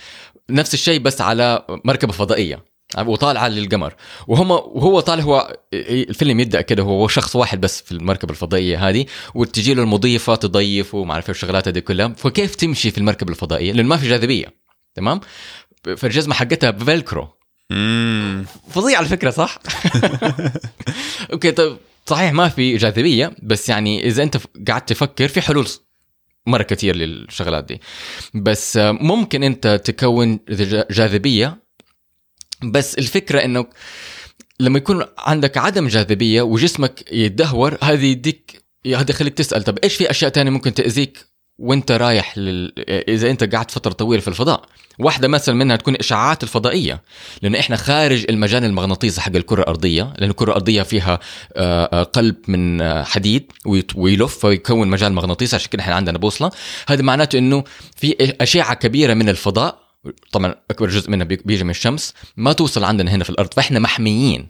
نفس 0.51 0.75
الشيء 0.75 1.01
بس 1.01 1.21
على 1.21 1.65
مركبة 1.85 2.13
فضائية. 2.13 2.65
وطالعة 2.99 3.49
للقمر. 3.49 3.95
وهم 4.27 4.51
وهو 4.51 5.01
طالع 5.01 5.23
هو 5.23 5.57
الفيلم 5.75 6.41
يبدأ 6.41 6.61
كده 6.61 6.83
هو 6.83 7.09
شخص 7.09 7.37
واحد 7.37 7.61
بس 7.61 7.83
في 7.83 7.93
المركبة 7.93 8.31
الفضائية 8.31 8.89
هذه 8.89 9.07
وتجي 9.35 9.75
له 9.75 9.83
المضيفة 9.83 10.35
تضيفه 10.35 10.99
وما 10.99 11.13
أعرف 11.13 11.31
الشغلات 11.31 11.69
هذه 11.69 11.79
كلها. 11.79 12.09
فكيف 12.09 12.55
تمشي 12.55 12.91
في 12.91 12.99
المركبة 12.99 13.31
الفضائية؟ 13.31 13.73
لأنه 13.73 13.89
ما 13.89 13.97
في 13.97 14.09
جاذبية 14.09 14.47
تمام؟ 14.95 15.21
فالجزمة 15.97 16.35
حقتها 16.35 16.71
بفلكرو. 16.71 17.29
فظيع 18.71 18.99
على 18.99 19.07
فكرة 19.09 19.31
صح؟ 19.31 19.59
أوكي 21.33 21.51
طيب 21.53 21.77
صحيح 22.07 22.33
ما 22.33 22.49
في 22.49 22.77
جاذبية 22.77 23.37
بس 23.43 23.69
يعني 23.69 24.07
إذا 24.07 24.23
أنت 24.23 24.37
قعدت 24.69 24.89
تفكر 24.89 25.29
في 25.29 25.41
حلول 25.41 25.67
مرة 26.47 26.63
كثير 26.63 26.97
للشغلات 26.97 27.65
دي. 27.65 27.81
بس 28.35 28.77
آه، 28.77 28.93
ممكن 28.93 29.43
أنت 29.43 29.81
تكون 29.85 30.39
جا- 30.49 30.87
جاذبية 30.91 31.68
بس 32.63 32.99
الفكرة 32.99 33.45
إنه 33.45 33.67
لما 34.61 34.79
يكون 34.79 35.05
عندك 35.19 35.59
عدم 35.59 35.89
جاذبية 35.89 36.43
وجسمك 36.43 37.13
يتدهور 37.13 37.79
هذه 37.83 38.07
يديك 38.07 38.63
هذا 38.87 39.11
يخليك 39.11 39.35
تسأل 39.35 39.65
طب 39.65 39.79
إيش 39.85 39.95
في 39.95 40.11
أشياء 40.11 40.31
تانية 40.31 40.51
ممكن 40.51 40.75
تأذيك 40.75 41.29
وأنت 41.59 41.93
رايح 41.93 42.39
لل... 42.39 42.73
إذا 42.89 43.31
أنت 43.31 43.55
قعدت 43.55 43.71
فترة 43.71 43.93
طويلة 43.93 44.23
في 44.23 44.29
الفضاء؟ 44.29 44.63
واحدة 44.99 45.29
مثلا 45.29 45.55
منها 45.55 45.77
تكون 45.77 45.97
اشعاعات 45.97 46.43
الفضائية 46.43 47.03
لأن 47.43 47.55
إحنا 47.55 47.77
خارج 47.77 48.27
المجال 48.29 48.65
المغناطيسي 48.65 49.21
حق 49.21 49.37
الكرة 49.37 49.63
الأرضية 49.63 50.13
لأن 50.19 50.31
الكرة 50.31 50.51
الأرضية 50.51 50.83
فيها 50.83 51.21
آه، 51.57 51.85
آه، 51.93 52.03
قلب 52.03 52.37
من 52.49 52.81
آه، 52.81 53.05
حديد 53.05 53.53
ويلف 53.97 54.45
ويكون 54.45 54.89
مجال 54.89 55.13
مغناطيسي 55.13 55.57
عشان 55.57 55.71
كده 55.71 55.83
إحنا 55.83 55.95
عندنا 55.95 56.19
بوصلة. 56.19 56.51
هذا 56.89 57.03
معناته 57.03 57.39
إنه 57.39 57.65
في 57.97 58.17
أشعة 58.41 58.75
كبيرة 58.75 59.15
من 59.15 59.29
الفضاء 59.29 59.88
طبعا 60.33 60.55
أكبر 60.71 60.89
جزء 60.89 61.11
منها 61.11 61.25
بي- 61.27 61.41
بيجي 61.45 61.65
من 61.65 61.71
الشمس 61.71 62.15
ما 62.37 62.53
توصل 62.53 62.85
عندنا 62.85 63.11
هنا 63.11 63.25
في 63.25 63.31
الأرض 63.31 63.55
فإحنا 63.55 63.79
محميين. 63.79 64.49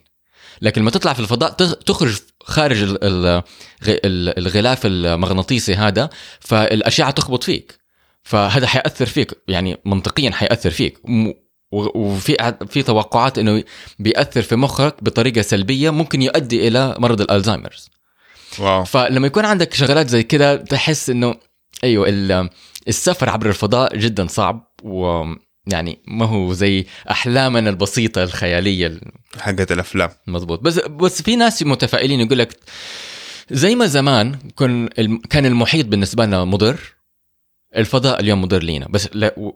لكن 0.62 0.80
لما 0.80 0.90
تطلع 0.90 1.12
في 1.12 1.20
الفضاء 1.20 1.50
تخ- 1.50 1.74
تخرج 1.74 2.16
خارج 2.42 2.96
الغلاف 4.38 4.80
المغناطيسي 4.84 5.74
هذا 5.74 6.10
فالأشعة 6.40 7.10
تخبط 7.10 7.44
فيك. 7.44 7.78
فهذا 8.22 8.66
حيأثر 8.66 9.06
فيك 9.06 9.32
يعني 9.48 9.76
منطقيا 9.84 10.30
حيأثر 10.30 10.70
فيك. 10.70 10.98
وفي 11.72 12.54
في 12.70 12.82
توقعات 12.82 13.38
إنه 13.38 13.64
بيأثر 13.98 14.42
في 14.42 14.56
مخك 14.56 15.04
بطريقة 15.04 15.42
سلبية 15.42 15.90
ممكن 15.90 16.22
يؤدي 16.22 16.68
إلى 16.68 16.94
مرض 16.98 17.20
الألزهايمرز. 17.20 17.90
واو. 18.58 18.84
فلما 18.84 19.26
يكون 19.26 19.44
عندك 19.44 19.74
شغلات 19.74 20.08
زي 20.08 20.22
كده 20.22 20.56
تحس 20.56 21.10
إنه 21.10 21.34
أيوه 21.84 22.08
ال- 22.08 22.50
السفر 22.88 23.28
عبر 23.30 23.48
الفضاء 23.48 23.96
جدا 23.96 24.26
صعب 24.26 24.72
ويعني 24.82 25.98
ما 26.06 26.26
هو 26.26 26.52
زي 26.52 26.86
أحلامنا 27.10 27.70
البسيطة 27.70 28.22
الخيالية 28.22 29.00
حقت 29.40 29.72
الأفلام. 29.72 30.10
مزبوط 30.26 30.60
بس 30.60 30.78
بس 30.78 31.22
في 31.22 31.36
ناس 31.36 31.62
متفائلين 31.62 32.20
يقول 32.20 32.38
لك 32.38 32.56
زي 33.50 33.74
ما 33.74 33.86
زمان 33.86 34.38
كن 34.54 34.88
كان 35.30 35.46
المحيط 35.46 35.86
بالنسبة 35.86 36.24
لنا 36.26 36.44
مضر 36.44 36.80
الفضاء 37.76 38.20
اليوم 38.20 38.42
مضر 38.42 38.62
لينا 38.62 38.86
بس 38.90 39.08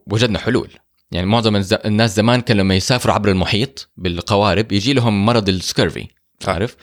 وجدنا 0.07 0.39
حلول. 0.39 0.69
يعني 1.13 1.27
معظم 1.27 1.63
الناس 1.85 2.17
زمان 2.17 2.41
كان 2.41 2.57
لما 2.57 2.75
يسافروا 2.75 3.15
عبر 3.15 3.29
المحيط 3.31 3.91
بالقوارب 3.97 4.73
يجي 4.73 4.93
لهم 4.93 5.27
مرض 5.27 5.49
السكيرفي 5.49 6.07
صح. 6.43 6.53
عارف 6.53 6.77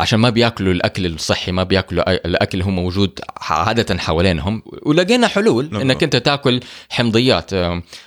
عشان 0.00 0.18
ما 0.18 0.30
بياكلوا 0.30 0.72
الأكل 0.72 1.06
الصحي 1.06 1.52
ما 1.52 1.62
بياكلوا 1.62 2.10
الأكل 2.12 2.58
اللي 2.58 2.64
هو 2.64 2.70
موجود 2.70 3.20
عادة 3.36 3.98
حوالينهم 3.98 4.62
ولقينا 4.82 5.28
حلول 5.28 5.68
نعم. 5.72 5.80
إنك 5.80 6.02
أنت 6.02 6.16
تاكل 6.16 6.60
حمضيات 6.88 7.50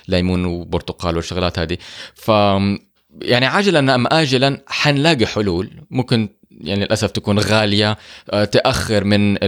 ليمون 0.08 0.44
وبرتقال 0.44 1.16
والشغلات 1.16 1.58
هذه 1.58 1.78
ف 2.14 2.28
يعني 3.22 3.46
عاجلا 3.46 3.94
أم 3.94 4.06
اجلا 4.06 4.62
حنلاقي 4.66 5.26
حلول 5.26 5.70
ممكن 5.90 6.28
يعني 6.50 6.84
للأسف 6.84 7.10
تكون 7.10 7.38
غالية 7.38 7.98
آه، 8.30 8.44
تأخر 8.44 9.04
من 9.04 9.38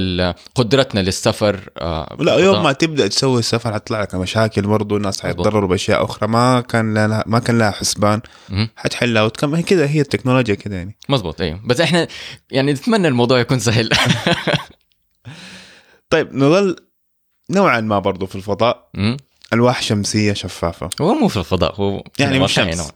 قدرتنا 0.55 1.01
للسفر 1.01 1.71
آه، 1.79 2.17
لا 2.21 2.37
يوم 2.39 2.63
ما 2.63 2.73
تبدأ 2.73 3.07
تسوي 3.07 3.39
السفر 3.39 3.75
حتطلع 3.75 4.03
لك 4.03 4.15
مشاكل 4.15 4.63
برضو 4.63 4.97
الناس 4.97 5.21
حيتضرروا 5.21 5.69
بأشياء 5.69 6.05
أخرى 6.05 6.29
ما 6.29 6.61
كان 6.61 6.95
لها 6.95 7.25
ما 7.27 7.39
كان 7.39 7.59
لها 7.59 7.71
حسبان. 7.71 8.21
حتحلها 8.77 9.23
وتكمل 9.23 9.63
كذا 9.63 9.87
هي 9.87 10.01
التكنولوجيا 10.01 10.55
كذا 10.55 10.77
يعني. 10.77 10.97
مزبوط 11.09 11.41
أيوه. 11.41 11.61
بس 11.65 11.81
إحنا 11.81 12.09
يعني 12.51 12.73
نتمنى 12.73 13.09
الموضوع 13.09 13.41
يكون 13.41 13.59
سهل. 13.59 13.91
طيب 16.11 16.35
نظل 16.35 16.77
نوعا 17.51 17.81
ما 17.81 17.99
برضو 17.99 18.27
في 18.27 18.37
الفضاء. 18.37 18.91
الواح 19.53 19.83
شمسية 19.83 20.33
شفافة. 20.33 20.91
هو 21.01 21.15
مو 21.15 21.29
في 21.29 21.37
الفضاء 21.37 21.75
هو 21.81 22.05
يعني 22.19 22.39
مش 22.39 22.53
شمس. 22.53 22.93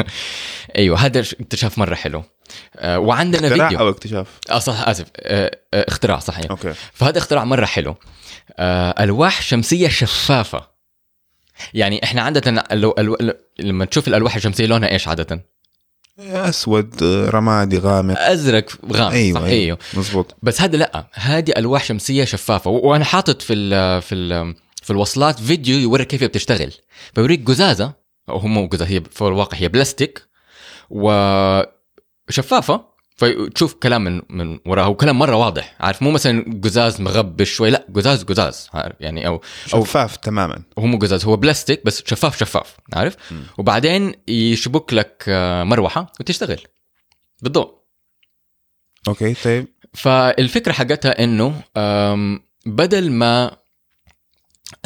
أيوه 0.78 0.98
هذا 0.98 1.20
اكتشاف 1.20 1.78
مرة 1.78 1.94
حلو. 1.94 2.22
آه، 2.76 2.98
وعندنا 2.98 3.48
اختراع 3.48 3.68
فيديو. 3.68 3.84
أو 3.84 3.88
اكتشاف؟ 3.88 4.26
آه 4.50 4.58
صح 4.58 4.88
آسف. 4.88 5.06
آه، 5.16 5.58
آه، 5.74 5.84
اختراع 5.88 6.18
صحيح. 6.18 6.50
okay. 6.50 6.72
فهذا 6.92 7.18
اختراع 7.18 7.44
مرة 7.44 7.64
حلو. 7.64 7.94
آه، 8.56 9.02
الواح 9.02 9.42
شمسية 9.42 9.88
شفافة. 9.88 10.72
يعني 11.74 12.04
إحنا 12.04 12.22
عادة 12.22 12.64
لو 12.72 12.94
ألو... 12.98 13.34
لما 13.58 13.84
تشوف 13.84 14.08
الألواح 14.08 14.36
الشمسية 14.36 14.66
لونها 14.66 14.90
إيش 14.90 15.08
عادة؟ 15.08 15.44
أسود 16.18 17.02
رمادي 17.04 17.78
غامق. 17.78 18.18
أزرق 18.18 18.70
غامق 18.92 19.12
أيوه 19.12 19.40
صح؟ 19.40 19.46
أيوه. 19.46 19.52
أيوه. 19.52 19.78
مزبوط 19.94 20.36
بس 20.42 20.60
هذا 20.60 20.76
لأ 20.76 21.06
هذه 21.12 21.52
ألواح 21.56 21.84
شمسية 21.84 22.24
شفافة. 22.24 22.70
وأنا 22.70 23.04
حاطط 23.04 23.42
في 23.42 23.52
ال 23.52 24.02
في 24.02 24.14
ال 24.14 24.54
في 24.82 24.90
الوصلات 24.90 25.40
فيديو 25.40 25.78
يوريك 25.78 26.06
كيف 26.06 26.24
بتشتغل. 26.24 26.72
بيوريك 27.16 27.48
قزازه 27.48 27.92
أو 28.28 28.38
هو 28.38 28.48
مو 28.48 28.66
قزازه 28.66 28.90
هي 28.90 29.02
في 29.10 29.22
الواقع 29.22 29.58
هي 29.58 29.68
بلاستيك 29.68 30.22
وشفافه 30.90 32.92
فتشوف 33.16 33.74
كلام 33.74 34.04
من 34.04 34.22
من 34.30 34.58
وراها 34.66 34.86
وكلام 34.86 35.18
مرة 35.18 35.36
واضح. 35.36 35.76
عارف 35.80 36.02
مو 36.02 36.10
مثلا 36.10 36.60
قزاز 36.64 37.00
مغبش 37.00 37.50
شوي 37.50 37.70
لا 37.70 37.86
قزاز 37.94 38.24
قزاز 38.24 38.68
عارف 38.74 38.96
يعني 39.00 39.26
أو 39.26 39.40
شفاف 39.66 40.16
تماما. 40.16 40.62
هو 40.78 40.86
مو 40.86 40.98
قزاز 40.98 41.24
هو 41.24 41.36
بلاستيك 41.36 41.84
بس 41.84 42.02
شفاف 42.06 42.38
شفاف. 42.38 42.76
عارف؟ 42.92 43.16
مم. 43.30 43.42
وبعدين 43.58 44.14
يشبك 44.28 44.94
لك 44.94 45.24
آه، 45.28 45.64
مروحة 45.64 46.12
وتشتغل. 46.20 46.60
بالضوء 47.42 47.82
okay 49.08 49.34
طيب. 49.34 49.68
فالفكرة 49.94 50.72
حقتها 50.72 51.24
إنه 51.24 51.62
بدل 52.66 53.12
ما 53.12 53.56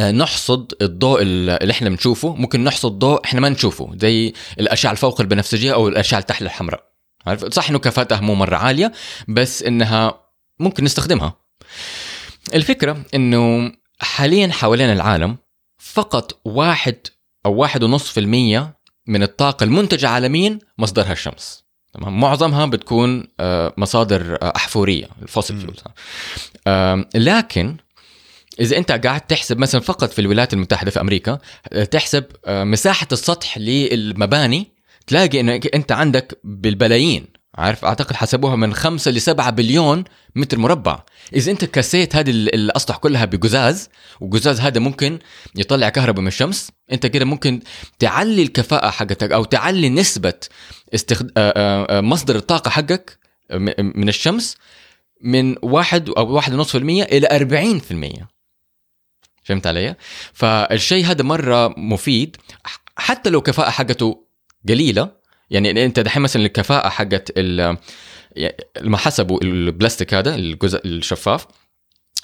نحصد 0.01 0.73
الضوء 0.83 1.23
اللي 1.23 1.71
إحنا 1.71 1.89
بنشوفه. 1.89 2.35
ممكن 2.35 2.65
نحصد 2.65 2.93
ضوء 2.93 3.25
إحنا 3.25 3.41
ما 3.41 3.49
نشوفه 3.49 3.93
زي 3.97 4.33
الأشعة 4.61 4.93
الفوق 4.93 5.21
البنفسجيه 5.21 5.75
أو 5.75 5.89
الأشعة 5.89 6.21
تحت 6.21 6.43
الحمراء. 6.43 6.85
عارف؟ 7.27 7.45
صح 7.45 7.71
إنه 7.71 7.79
كفاءتها 7.79 8.21
مو 8.21 8.35
مرة 8.35 8.57
عالية 8.57 8.93
بس 9.29 9.63
إنها 9.63 10.21
ممكن 10.61 10.85
نستخدمها. 10.85 11.35
الفكرة 12.55 13.03
إنه 13.15 13.73
حاليا 14.01 14.49
حوالين 14.53 14.93
العالم 14.93 15.37
فقط 15.79 16.41
واحد 16.45 16.97
أو 17.47 17.55
واحد 17.55 17.83
ونص 17.83 18.09
في 18.11 18.21
المية 18.21 18.77
من 19.07 19.23
الطاقة 19.23 19.65
المنتجة 19.65 20.09
عالميا 20.09 20.59
مصدرها 20.79 21.13
الشمس. 21.13 21.65
تمام؟ 21.93 22.21
معظمها 22.21 22.67
بتكون 22.67 23.25
آه، 23.41 23.75
مصادر 23.77 24.39
آه، 24.43 24.53
أحفورية 24.57 25.09
ال 25.23 25.27
fossil. 25.28 25.61
fuels. 25.61 25.83
لكن 27.15 27.77
إذا 28.61 28.77
أنت 28.77 28.93
قاعد 28.93 29.21
تحسب 29.21 29.59
مثلا 29.59 29.81
فقط 29.81 30.13
في 30.13 30.19
الولايات 30.19 30.53
المتحدة 30.53 30.91
في 30.91 31.01
أمريكا 31.01 31.39
آه، 31.73 31.85
تحسب 31.85 32.25
آه، 32.45 32.65
مساحة 32.65 33.09
السطح 33.13 33.59
للمباني 33.59 34.67
تلاقي 35.07 35.41
انك 35.41 35.75
أنت 35.75 35.93
عندك 35.93 36.41
بالبلايين 36.45 37.27
عارف؟ 37.55 37.85
أعتقد 37.85 38.17
حسبوها 38.17 38.57
من 38.57 38.75
5 38.75 39.11
ل 39.11 39.21
7 39.21 39.51
بليون 39.51 40.05
متر 40.37 40.59
مربع. 40.59 41.03
إذا 41.35 41.53
أنت 41.53 41.65
كسيت 41.65 42.17
هذه 42.17 42.31
ال- 42.31 42.55
الأسطح 42.55 42.97
كلها 42.97 43.25
بقزاز 43.25 43.89
وقزاز 44.21 44.61
هذا 44.61 44.81
ممكن 44.81 45.19
يطلع 45.57 45.89
كهرباء 45.89 46.21
من 46.23 46.29
الشمس 46.29 46.71
أنت 46.93 47.07
كده 47.07 47.25
ممكن 47.25 47.61
تعلي 47.99 48.43
الكفاءة 48.43 48.91
حقتك 48.91 49.33
أو 49.33 49.45
تعلي 49.45 49.89
نسبة 49.89 50.35
استخد... 50.95 51.31
آه، 51.37 52.01
مصدر 52.01 52.37
الطاقة 52.37 52.69
حقك 52.69 53.19
من 53.79 54.09
الشمس 54.09 54.57
من 55.23 55.55
واحد 55.63 56.09
أو 56.09 56.33
واحد 56.35 56.55
ونص 56.55 56.71
في 56.71 56.79
المية 56.79 57.03
إلى 57.03 57.29
أربعين 57.33 57.79
في 57.79 57.91
المية. 57.91 58.36
فهمت 59.47 59.67
علي؟ 59.67 59.95
فالشيء 60.33 61.05
هذا 61.05 61.23
مرة 61.23 61.75
مفيد 61.77 62.37
حتى 62.97 63.31
لو 63.31 63.41
كفاءة 63.41 63.71
حقته 63.71 64.27
قليلة. 64.69 65.11
يعني 65.51 65.85
أنت 65.85 66.01
دحين 66.01 66.23
مثلا 66.23 66.47
الكفاءة 66.47 66.89
حقت 66.89 67.33
يعني 67.37 67.79
لما 68.81 68.97
حسبوا 68.97 69.43
البلاستيك 69.43 70.15
هذا 70.15 70.35
الجزء 70.35 70.87
الشفاف 70.87 71.47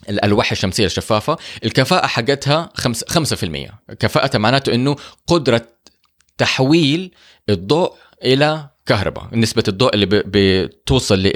الألواح 0.08 0.50
الشمسية 0.50 0.86
الشفافة 0.86 1.36
الكفاءة 1.64 2.06
حقتها 2.06 2.70
5 2.74 3.06
5% 3.06 3.94
كفاءتها 3.94 4.38
معناته 4.38 4.74
إنه 4.74 4.96
قدرة 5.26 5.68
تحويل 6.38 7.14
الضوء 7.48 7.94
إلى 8.24 8.68
كهرباء. 8.86 9.28
نسبة 9.32 9.64
الضوء 9.68 9.94
اللي 9.94 10.06
بتوصل 10.06 11.32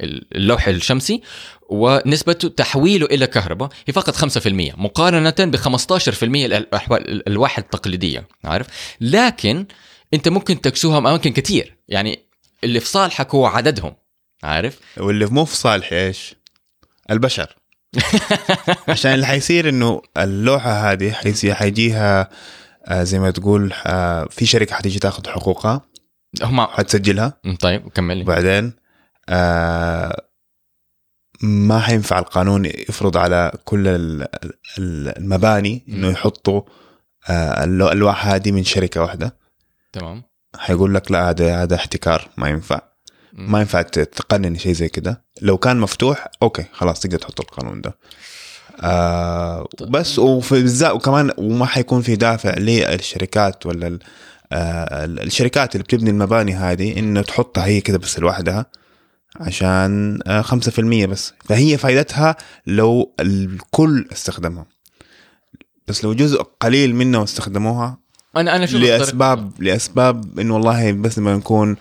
للوح 0.00 0.68
الشمسي 0.68 1.22
ونسبة 1.68 2.32
تحويله 2.32 3.06
إلى 3.06 3.26
كهرباء 3.26 3.68
هي 3.86 3.92
فقط 3.92 4.16
5% 4.16 4.48
مقارنة 4.78 5.34
ب 5.38 5.56
15% 5.56 6.22
الأحوال 6.22 7.10
الألواح 7.10 7.58
التقليدية 7.58 8.28
عارف؟ 8.44 8.66
لكن 9.00 9.66
أنت 10.14 10.28
ممكن 10.28 10.60
تكسوها 10.60 10.98
أماكن 10.98 11.32
كتير 11.32 11.76
يعني 11.88 12.18
اللي 12.64 12.80
في 12.80 12.86
صالحك 12.86 13.34
هو 13.34 13.46
عددهم 13.46 13.94
عارف؟ 14.42 14.78
واللي 14.96 15.26
مو 15.26 15.44
في 15.44 15.56
صالح 15.56 15.92
إيش؟ 15.92 16.34
البشر. 17.10 17.56
عشان 18.88 19.14
اللي 19.14 19.26
حيصير 19.26 19.68
إنه 19.68 20.02
اللوحة 20.18 20.92
هذه 20.92 21.12
حيصير 21.12 21.54
حيجيها 21.54 22.30
آه، 22.86 23.02
زي 23.02 23.18
ما 23.18 23.30
تقول 23.30 23.72
آه، 23.86 24.28
في 24.30 24.46
شركة 24.46 24.74
حتيجي 24.74 24.98
تاخذ 24.98 25.28
حقوقها 25.28 25.80
هم 26.42 26.66
حتسجلها. 26.66 27.40
طيب 27.60 27.88
كمل 27.88 28.20
وبعدين 28.20 28.64
آه، 28.64 28.79
ما 31.42 31.78
حينفع 31.80 32.18
القانون 32.18 32.64
يفرض 32.64 33.16
على 33.16 33.52
كل 33.64 33.88
ال- 33.88 34.22
ال- 34.78 35.18
المباني 35.18 35.84
إنه. 35.88 36.10
يحطوا 36.10 36.62
آه، 37.30 37.64
الالواح 37.64 38.26
هذه 38.26 38.52
من 38.52 38.64
شركة 38.64 39.00
واحدة. 39.02 39.36
تمام. 39.92 40.22
حيقول 40.58 40.94
لك 40.94 41.10
لا 41.10 41.30
هذا 41.30 41.62
هذا 41.62 41.74
احتكار 41.74 42.28
ما 42.36 42.48
ينفع. 42.48 42.80
ما 43.32 43.58
ينفع 43.60 43.82
تقنن 43.82 44.58
شيء 44.58 44.72
زي 44.72 44.88
كده. 44.88 45.24
لو 45.42 45.58
كان 45.58 45.76
مفتوح 45.80 46.26
أوكي 46.42 46.64
خلاص 46.72 47.00
تقدر 47.00 47.18
تحط 47.18 47.40
القانون 47.40 47.80
ده. 47.80 47.98
آه 48.82 49.68
بس 49.88 50.18
وفي 50.18 50.54
بالذات 50.54 50.92
وكمان 50.92 51.30
وما 51.38 51.66
حيكون 51.66 52.02
في 52.02 52.16
دافع 52.16 52.54
للشركات 52.58 53.66
ولا 53.66 53.86
ال- 53.86 53.98
آه 54.52 55.04
الشركات 55.04 55.74
اللي 55.74 55.84
بتبني 55.84 56.10
المباني 56.10 56.54
هذه 56.54 56.98
إنه 56.98 57.22
تحطها 57.22 57.64
هي 57.66 57.80
كده 57.80 57.98
بس 57.98 58.18
لوحدها. 58.18 58.66
عشان 59.36 60.18
آه 60.26 60.42
5% 60.42 61.06
بس. 61.06 61.32
فهي 61.44 61.78
فائدتها 61.78 62.36
لو 62.66 63.12
الكل 63.20 64.06
استخدمها. 64.12 64.66
بس 65.88 66.04
لو 66.04 66.14
جزء 66.14 66.42
قليل 66.60 66.94
منه 66.94 67.22
استخدموها 67.24 67.98
أنا 68.36 68.56
أنا 68.56 68.66
شوف 68.66 68.80
لاسباب 68.80 69.52
لأسباب 69.62 70.38
إنه 70.38 70.54
والله 70.54 70.92
بس 70.92 71.18
نبغى 71.18 71.34
نكون 71.36 71.76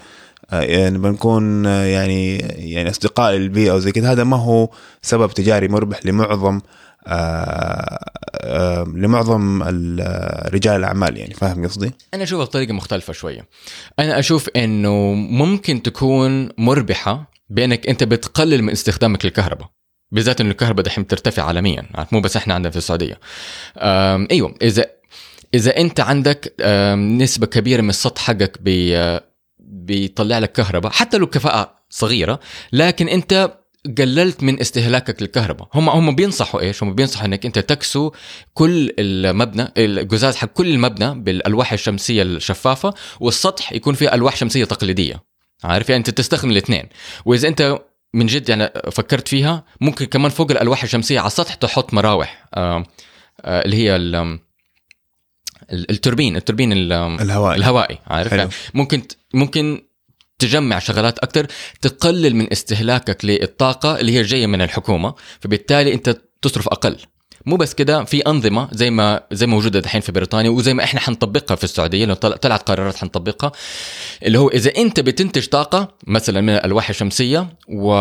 آه، 0.52 0.62
يعني 0.62 0.98
نبغى 0.98 1.12
نكون 1.12 1.66
آه، 1.66 1.84
يعني 1.86 2.38
يعني 2.38 2.90
أصدقاء 2.90 3.34
للبيئة 3.34 3.72
وزي 3.72 3.92
كذا 3.92 4.12
هذا 4.12 4.24
ما 4.24 4.38
هو 4.38 4.70
سبب 5.02 5.32
تجاري 5.32 5.68
مربح 5.68 6.06
لمعظم 6.06 6.62
آه، 7.08 8.00
آه، 8.42 8.84
لمعظم 8.96 9.64
ال- 9.64 10.02
آه، 10.02 10.50
رجال 10.50 10.76
الأعمال 10.76 11.18
يعني. 11.18 11.34
فاهم 11.34 11.66
قصدي؟ 11.68 11.92
أنا 12.14 12.24
اشوفها 12.24 12.46
بطريقه 12.46 12.74
مختلفة 12.74 13.14
شوية. 13.14 13.46
أنا 14.00 14.20
أشوف 14.20 14.50
إنه 14.56 15.14
ممكن 15.14 15.82
تكون 15.82 16.50
مربحة 16.58 17.30
بأنك 17.50 17.88
أنت 17.88 18.04
بتقلل 18.04 18.64
من 18.64 18.72
استخدامك 18.72 19.26
للكهرباء 19.26 19.70
بالذات 20.12 20.42
انه 20.42 20.52
الكهرباء 20.52 20.86
دحين 20.86 21.04
بترتفع 21.04 21.44
عالميا؟ 21.44 21.86
مو 22.12 22.22
بس 22.22 22.38
إحنا 22.38 22.54
عندنا 22.54 22.72
في 22.72 22.78
السعودية. 22.78 23.20
أيوه 24.32 24.56
إذا 24.62 24.86
إذا 25.54 25.78
أنت 25.78 26.00
عندك 26.00 26.62
نسبة 26.98 27.48
كبيرة 27.48 27.82
من 27.82 27.90
السطح 27.90 28.22
حقك 28.22 28.62
بي 28.62 29.20
بيطلع 29.60 30.40
لك 30.40 30.52
كهرباء 30.52 30.92
حتى 30.92 31.18
لو 31.18 31.28
كفاءة 31.28 31.80
صغيرة 31.90 32.40
لكن 32.74 33.08
أنت 33.08 33.54
قللت 33.98 34.44
من 34.44 34.60
استهلاكك 34.60 35.22
للكهرباء. 35.22 35.68
هم 35.74 35.90
هم 35.90 36.16
بينصحوا 36.16 36.62
إيش؟ 36.62 36.84
هم 36.84 36.94
بينصحوا 36.94 37.26
إنك 37.26 37.46
أنت 37.46 37.60
تكسو 37.60 38.12
كل 38.54 38.94
المبنى 39.00 39.68
القزاز 39.78 40.36
حق 40.36 40.48
كل 40.48 40.68
المبنى 40.68 41.20
بالألواح 41.20 41.74
الشمسية 41.74 42.24
الشفافة 42.24 42.94
والسطح 43.20 43.74
يكون 43.74 43.94
فيه 43.94 44.14
ألواح 44.14 44.36
شمسية 44.36 44.66
تقليدية. 44.66 45.29
عارف؟ 45.64 45.90
يعني 45.90 46.00
انت 46.00 46.10
تستخدم 46.10 46.52
الاثنين. 46.52 46.90
وإذا 47.26 47.48
انت 47.48 47.80
من 48.14 48.26
جد 48.26 48.50
يعني 48.50 48.70
فكرت 48.92 49.28
فيها 49.28 49.64
ممكن 49.82 50.06
كمان 50.06 50.32
فوق 50.32 50.52
الألواح 50.52 50.84
الشمسية 50.84 51.20
على 51.20 51.28
السطح 51.28 51.54
تحط 51.54 51.94
مراوح 51.94 52.46
آه 52.54 52.84
آه 53.42 53.62
اللي 53.66 53.76
هي 53.76 53.96
ال- 53.96 54.16
ال- 55.72 55.92
التوربين 55.92 56.36
التوربين 56.36 56.72
ال- 56.74 56.94
الهوائي. 56.94 57.58
الهوائي 57.58 57.98
عارف؟ 58.08 58.30
حلو. 58.32 58.40
يعني 58.40 58.52
ممكن 58.74 59.02
ممكن 59.34 59.82
تجمع 60.40 60.80
شغلات 60.80 61.20
أكثر 61.20 61.48
تقلل 61.82 62.36
من 62.36 62.52
استهلاكك 62.52 63.26
للطاقة 63.26 64.00
اللي 64.00 64.12
هي 64.12 64.22
جاية 64.22 64.48
من 64.48 64.62
الحكومة 64.62 65.14
فبالتالي 65.40 65.94
أنت 65.94 66.18
تصرف 66.42 66.68
أقل. 66.68 66.98
مو 67.46 67.56
بس 67.56 67.74
كده 67.74 68.04
في 68.04 68.20
أنظمة 68.22 68.70
زي 68.72 68.90
ما 68.90 69.24
زي 69.32 69.48
ما 69.48 69.54
موجودة 69.54 69.80
دحين 69.80 70.02
في 70.02 70.12
بريطانيا 70.12 70.50
وزي 70.50 70.74
ما 70.74 70.84
إحنا 70.84 71.00
حنطبقها 71.00 71.56
في 71.56 71.64
السعودية 71.64 72.06
لو 72.06 72.14
طل- 72.14 72.38
طلعت 72.38 72.70
قرارات 72.70 72.96
حنطبقها 72.96 73.52
اللي 74.24 74.40
هو 74.40 74.48
إذا 74.50 74.76
أنت 74.78 75.00
بتنتج 75.00 75.48
طاقة 75.48 75.96
مثلا 76.08 76.42
من 76.42 76.50
الألواح 76.50 76.90
الشمسية 76.90 77.58
و 77.68 77.94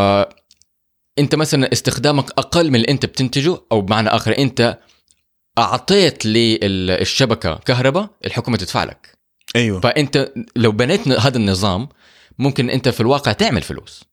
انت 1.18 1.34
مثلا 1.34 1.72
استخدامك 1.72 2.30
أقل 2.38 2.68
من 2.70 2.76
اللي 2.76 2.88
أنت 2.88 3.06
بتنتجه 3.06 3.58
أو 3.72 3.80
بمعنى 3.80 4.08
آخر 4.08 4.38
أنت 4.38 4.78
أعطيت 5.58 6.26
للشبكة 6.26 7.54
كهرباء 7.54 8.10
الحكومة 8.24 8.56
تدفع 8.56 8.84
لك. 8.84 9.18
أيوه. 9.56 9.80
فأنت 9.80 10.32
لو 10.56 10.72
بنيت 10.72 11.08
هذا 11.08 11.36
النظام 11.36 11.88
ممكن 12.38 12.70
أنت 12.70 12.88
في 12.88 13.00
الواقع 13.00 13.32
تعمل 13.32 13.62
فلوس. 13.62 14.04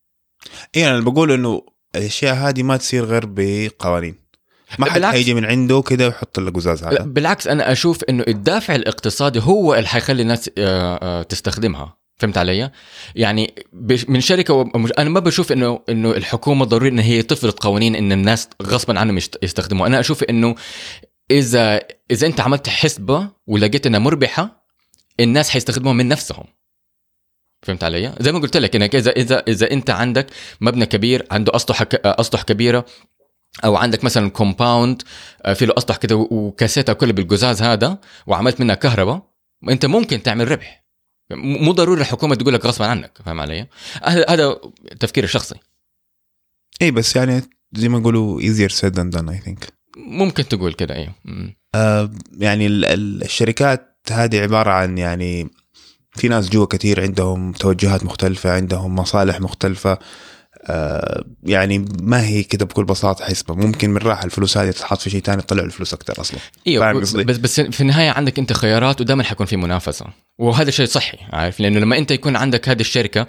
إيه 0.75 0.89
أنا 0.89 0.99
بقول 0.99 1.31
إنه 1.31 1.61
الأشياء 1.95 2.35
هذه 2.35 2.63
ما 2.63 2.77
تصير 2.77 3.05
غير 3.05 3.23
بقوانين. 3.27 4.15
ما 4.79 4.91
حد. 4.91 5.03
حيجي 5.03 5.33
من 5.33 5.45
عنده 5.45 5.81
كده 5.81 6.05
ويحط 6.05 6.39
لك 6.39 6.53
قزاز 6.53 6.83
لا، 6.83 6.91
هذا 6.91 7.03
بالعكس 7.03 7.47
أنا 7.47 7.71
أشوف 7.71 8.03
إنه 8.03 8.23
الدافع 8.27 8.75
الاقتصادي 8.75 9.39
هو 9.39 9.75
اللي 9.75 9.87
حيخلي 9.87 10.21
الناس 10.21 10.49
آه، 10.57 10.99
آه، 11.01 11.23
تستخدمها 11.23 11.97
فهمت 12.17 12.37
علي؟ 12.37 12.71
يعني 13.15 13.55
من 14.07 14.21
شركة 14.21 14.71
أنا 14.97 15.09
ما 15.09 15.19
بشوف 15.19 15.51
إنه 15.51 15.79
إنه 15.89 16.11
الحكومة 16.11 16.65
ضروري 16.65 16.89
إن 16.89 16.99
هي 16.99 17.21
تفرض 17.21 17.53
قوانين 17.53 17.95
إن 17.95 18.11
الناس 18.11 18.49
غصبا 18.63 18.99
عنهم 18.99 19.17
يستخدموها، 19.17 19.87
أنا 19.87 19.99
أشوف 19.99 20.23
إنه 20.23 20.55
إذا 21.31 21.81
إذا 22.11 22.27
أنت 22.27 22.39
عملت 22.39 22.69
حسبة 22.69 23.29
ولقيت 23.47 23.87
إنها 23.87 23.99
مربحة 23.99 24.65
الناس 25.19 25.49
حيستخدموها 25.49 25.93
من 25.93 26.07
نفسهم. 26.07 26.45
فهمت 27.61 27.83
علي؟ 27.83 28.13
زي 28.19 28.31
ما 28.31 28.39
قلت 28.39 28.57
لك 28.57 28.75
إنك 28.75 28.95
إذا 28.95 29.11
إذا 29.11 29.43
إذا 29.47 29.71
أنت 29.71 29.89
عندك 29.89 30.27
مبنى 30.61 30.85
كبير 30.85 31.25
عنده 31.31 31.55
أسطح 31.55 31.83
أسطح 32.05 32.41
كبيرة 32.41 32.85
أو 33.63 33.75
عندك 33.75 34.03
مثلا 34.03 34.29
كومباوند 34.29 35.01
في 35.55 35.65
له 35.65 35.73
أسطح 35.77 35.97
كده 35.97 36.15
وكاسيتها 36.15 36.93
كلها 36.93 37.13
بالقزاز 37.13 37.61
هذا 37.61 37.97
وعملت 38.27 38.59
منها 38.61 38.75
كهرباء 38.75 39.31
أنت 39.69 39.85
ممكن 39.85 40.23
تعمل 40.23 40.51
ربح. 40.51 40.85
مو 41.31 41.71
ضروري 41.71 42.01
الحكومة 42.01 42.35
تقول 42.35 42.53
لك 42.53 42.65
غصبا 42.65 42.85
عنك 42.85 43.17
فاهم 43.25 43.39
علي؟ 43.39 43.67
هذا 44.03 44.59
تفكيري 44.99 45.25
الشخصي. 45.25 45.55
إيه 46.81 46.91
بس 46.91 47.15
يعني 47.15 47.41
زي 47.73 47.89
ما 47.89 47.99
يقولوا 47.99 48.41
easier 48.41 48.71
said 48.71 48.91
than 48.93 49.17
done 49.17 49.29
I 49.29 49.45
think. 49.47 49.69
ممكن 49.97 50.47
تقول 50.47 50.73
كده 50.73 50.95
أيوه. 50.95 51.13
آه 51.75 52.11
يعني 52.37 52.67
ال- 52.67 52.85
ال- 52.85 53.23
الشركات 53.23 53.97
هذه 54.11 54.41
عبارة 54.41 54.71
عن 54.71 54.97
يعني 54.97 55.49
في 56.15 56.27
ناس 56.27 56.49
جوا 56.49 56.65
كثير 56.65 57.01
عندهم 57.01 57.51
توجهات 57.51 58.03
مختلفة 58.03 58.51
عندهم 58.51 58.95
مصالح 58.95 59.39
مختلفة. 59.41 59.91
آه 59.91 59.99
يعني 61.43 61.85
ما 62.01 62.25
هي 62.25 62.43
كده 62.43 62.65
بكل 62.65 62.83
بساطة 62.85 63.25
حسبة. 63.25 63.55
ممكن 63.55 63.89
من 63.89 63.97
راح 63.97 64.23
الفلوس 64.23 64.57
هذه 64.57 64.71
تتحط 64.71 65.01
في 65.01 65.09
شيء 65.09 65.21
ثاني 65.21 65.41
تطلع 65.41 65.63
الفلوس 65.63 65.93
أكثر 65.93 66.21
أصلا. 66.21 66.39
إيوه؟ 66.67 66.93
بس 66.93 67.15
بس 67.15 67.61
في 67.61 67.81
النهاية 67.81 68.09
عندك 68.09 68.39
أنت 68.39 68.53
خيارات 68.53 69.01
ودائما 69.01 69.23
حيكون 69.23 69.45
في 69.45 69.57
منافسة. 69.57 70.05
وهذا 70.39 70.71
شيء 70.71 70.85
صحي 70.85 71.17
عارف؟ 71.33 71.59
لأنه 71.59 71.79
لما 71.79 71.97
أنت 71.97 72.11
يكون 72.11 72.35
عندك 72.35 72.69
هذه 72.69 72.81
الشركة 72.81 73.27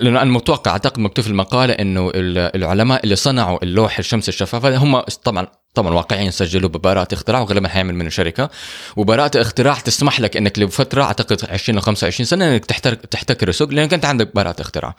لأنه 0.00 0.22
أنا 0.22 0.30
متوقع 0.30 0.70
أعتقد 0.70 0.98
مكتوب 1.00 1.24
في 1.24 1.30
المقالة 1.30 1.72
إنه 1.74 2.10
ال- 2.14 2.56
العلماء 2.56 3.04
اللي 3.04 3.16
صنعوا 3.16 3.58
اللوح 3.62 3.98
الشمس 3.98 4.28
الشفاف 4.28 4.64
هذا 4.64 4.76
هم 4.76 5.00
طبعا 5.00 5.46
طبعا 5.74 5.94
واقعيا 5.94 6.30
سجلوا 6.30 6.68
ببراءة 6.68 7.14
اختراع 7.14 7.40
وغالبا 7.40 7.68
حيعمل 7.68 7.94
منه 7.94 8.08
شركة 8.08 8.50
وبراءة 8.96 9.40
اختراع 9.40 9.74
تسمح 9.74 10.20
لك 10.20 10.36
إنك 10.36 10.58
لفترة 10.58 11.02
أعتقد 11.02 11.50
20 11.50 11.78
ل 11.78 11.82
25 11.82 12.26
سنة 12.26 12.52
إنك 12.52 12.64
تحتكر 13.10 13.48
السوق 13.48 13.70
لانك 13.70 13.94
انت 13.94 14.04
عندك 14.04 14.34
براءة 14.34 14.60
اختراع. 14.60 14.96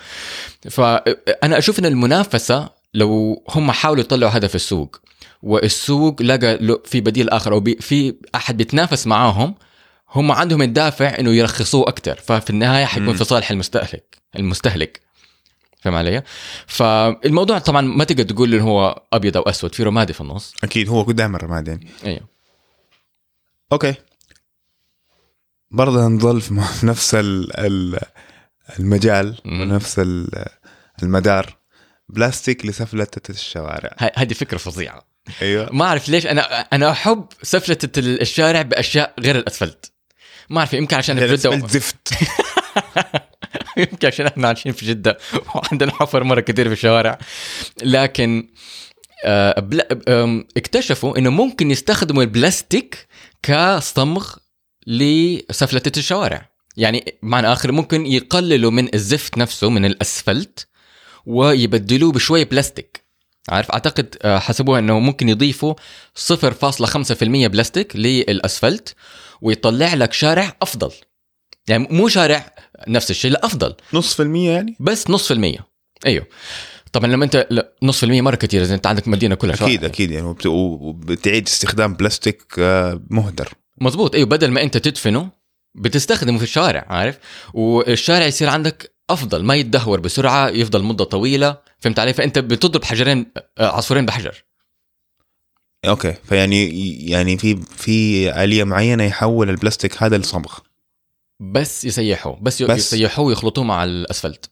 فانا 0.69 1.57
أشوف 1.57 1.79
إن 1.79 1.85
المنافسة 1.85 2.69
لو 2.93 3.43
هم 3.49 3.71
حاولوا 3.71 4.03
يطلعوا 4.03 4.39
في 4.39 4.55
السوق 4.55 4.99
والسوق 5.43 6.21
لقى 6.21 6.79
في 6.85 7.01
بديل 7.01 7.29
آخر 7.29 7.53
أو 7.53 7.63
في 7.79 8.15
أحد 8.35 8.57
بيتنافس 8.57 9.07
معاهم 9.07 9.55
هم 10.15 10.31
عندهم 10.31 10.61
الدافع 10.61 11.19
إنه 11.19 11.31
يرخصوه 11.31 11.89
أكثر 11.89 12.19
ففي 12.25 12.49
النهاية 12.49 12.85
حيكون. 12.85 13.15
في 13.15 13.23
صالح 13.23 13.51
المستهلك 13.51 14.17
المستهلك 14.39 15.01
فاهم 15.85 15.95
علي؟ 15.95 16.23
فالموضوع 16.67 17.59
طبعا 17.59 17.81
ما 17.81 18.03
تقدر 18.03 18.23
تقول 18.23 18.53
إنه 18.53 18.63
هو 18.63 19.01
أبيض 19.13 19.37
أو 19.37 19.43
أسود 19.43 19.75
في 19.75 19.83
رمادي 19.83 20.13
في 20.13 20.21
النص. 20.21 20.53
أكيد 20.63 20.89
هو 20.89 21.11
دائما 21.11 21.37
رماد 21.37 21.67
يعني. 21.67 21.87
أيوه 22.05 22.27
أوكي. 23.71 23.93
برضه 25.71 26.07
نظل 26.07 26.41
في 26.41 26.53
نفس 26.85 27.15
ال- 27.15 27.59
ال- 27.59 27.99
المجال. 28.79 29.35
ونفس 29.45 29.99
ال- 29.99 30.45
المدار. 31.03 31.57
بلاستيك 32.09 32.65
لسفلتة 32.65 33.31
الشوارع. 33.31 33.95
هذه 34.15 34.33
فكرة 34.33 34.57
فظيعة. 34.57 35.05
أيوه. 35.41 35.69
ما 35.73 35.85
أعرف 35.85 36.09
ليش 36.09 36.27
أنا 36.27 36.41
أنا 36.59 36.91
أحب 36.91 37.25
سفلته 37.43 37.99
الشارع 37.99 38.61
بأشياء 38.61 39.13
غير 39.19 39.35
الأسفلت. 39.35 39.91
ما 40.49 40.59
أعرف 40.59 40.73
يمكن 40.73 40.97
عشان 40.97 41.15
جده 41.15 41.67
زفت. 41.67 42.13
يمكن 43.77 44.07
عشان 44.07 44.25
إحنا 44.25 44.47
عايشين 44.47 44.71
في 44.71 44.85
جدة 44.85 45.17
وعندنا 45.55 45.91
حفر 45.91 46.23
مرة 46.23 46.39
كثير 46.39 46.67
في 46.67 46.73
الشوارع. 46.73 47.19
لكن 47.83 48.49
آه، 49.25 50.43
اكتشفوا 50.57 51.17
إنه 51.17 51.29
ممكن 51.29 51.71
يستخدموا 51.71 52.23
البلاستيك 52.23 53.07
كصمغ 53.43 54.35
لسفلته 54.87 55.99
الشوارع. 55.99 56.49
يعني 56.77 57.17
معنى 57.21 57.53
آخر 57.53 57.71
ممكن 57.71 58.05
يقللوا 58.05 58.71
من 58.71 58.95
الزفت 58.95 59.37
نفسه 59.37 59.69
من 59.69 59.85
الأسفلت 59.85 60.67
ويبدلوه 61.25 62.11
بشوية 62.11 62.43
بلاستيك. 62.43 63.05
عارف؟ 63.49 63.71
أعتقد 63.71 64.15
آه، 64.21 64.39
حسبوها 64.39 64.79
إنه 64.79 64.99
ممكن 64.99 65.29
يضيفوا 65.29 65.73
0.5% 66.15 67.47
بلاستيك 67.47 67.95
للأسفلت 67.95 68.95
ويطلع 69.41 69.93
لك 69.93 70.13
شارع 70.13 70.57
أفضل. 70.61 70.91
يعني 71.67 71.87
مو 71.91 72.07
شارع 72.07 72.53
نفس 72.87 73.11
الشيء 73.11 73.31
لا 73.31 73.45
أفضل. 73.45 73.75
نص 73.93 74.13
في 74.13 74.21
المية 74.23 74.51
يعني؟ 74.51 74.75
بس 74.79 75.09
نص 75.09 75.27
في 75.27 75.33
المية. 75.33 75.59
أيوه. 76.05 76.25
طبعا 76.93 77.07
لما 77.11 77.25
أنت 77.25 77.47
نص 77.83 77.97
في 77.99 78.03
المية 78.05 78.21
مرة 78.21 78.35
كثير 78.35 78.61
إذا 78.61 78.75
أنت 78.75 78.87
عندك 78.87 79.07
مدينة 79.07 79.35
كلها 79.35 79.55
أكيد 79.55 79.67
شوارع. 79.79 79.85
أكيد 79.85 80.11
يعني 80.11 80.27
وبت- 80.27 80.45
وبتعيد 80.45 81.47
استخدام 81.47 81.93
بلاستيك 81.93 82.43
آه، 82.59 83.01
مهدر. 83.09 83.49
مزبوط 83.81 84.15
أيوه 84.15 84.27
بدل 84.27 84.51
ما 84.51 84.61
أنت 84.63 84.77
تدفنه 84.77 85.29
بتستخدمه 85.75 86.37
في 86.37 86.43
الشارع 86.43 86.85
عارف؟ 86.89 87.17
والشارع 87.53 88.25
يصير 88.25 88.49
عندك 88.49 88.95
أفضل 89.09 89.43
ما 89.43 89.55
يتدهور 89.55 89.99
بسرعة 89.99 90.49
يفضل 90.49 90.83
مدة 90.83 91.03
طويلة 91.03 91.57
فهمت 91.79 91.99
علي؟ 91.99 92.13
فأنت 92.13 92.39
بتضرب 92.39 92.83
حجرين 92.83 93.31
آه، 93.57 93.67
عصفورين 93.67 94.05
بحجر. 94.05 94.43
okay. 95.85 96.13
فيعني 96.23 96.69
يعني 97.09 97.37
في 97.37 97.55
في 97.77 98.29
آلية 98.43 98.63
معينة 98.63 99.03
يحول 99.03 99.49
البلاستيك 99.49 100.03
هذا 100.03 100.17
لصمغ. 100.17 100.53
بس 101.39 101.85
يسيحوه 101.85 102.37
بس, 102.41 102.63
بس. 102.63 102.77
يسيحوه 102.77 103.25
ويخلطوه 103.25 103.63
مع 103.63 103.83
الأسفلت. 103.83 104.49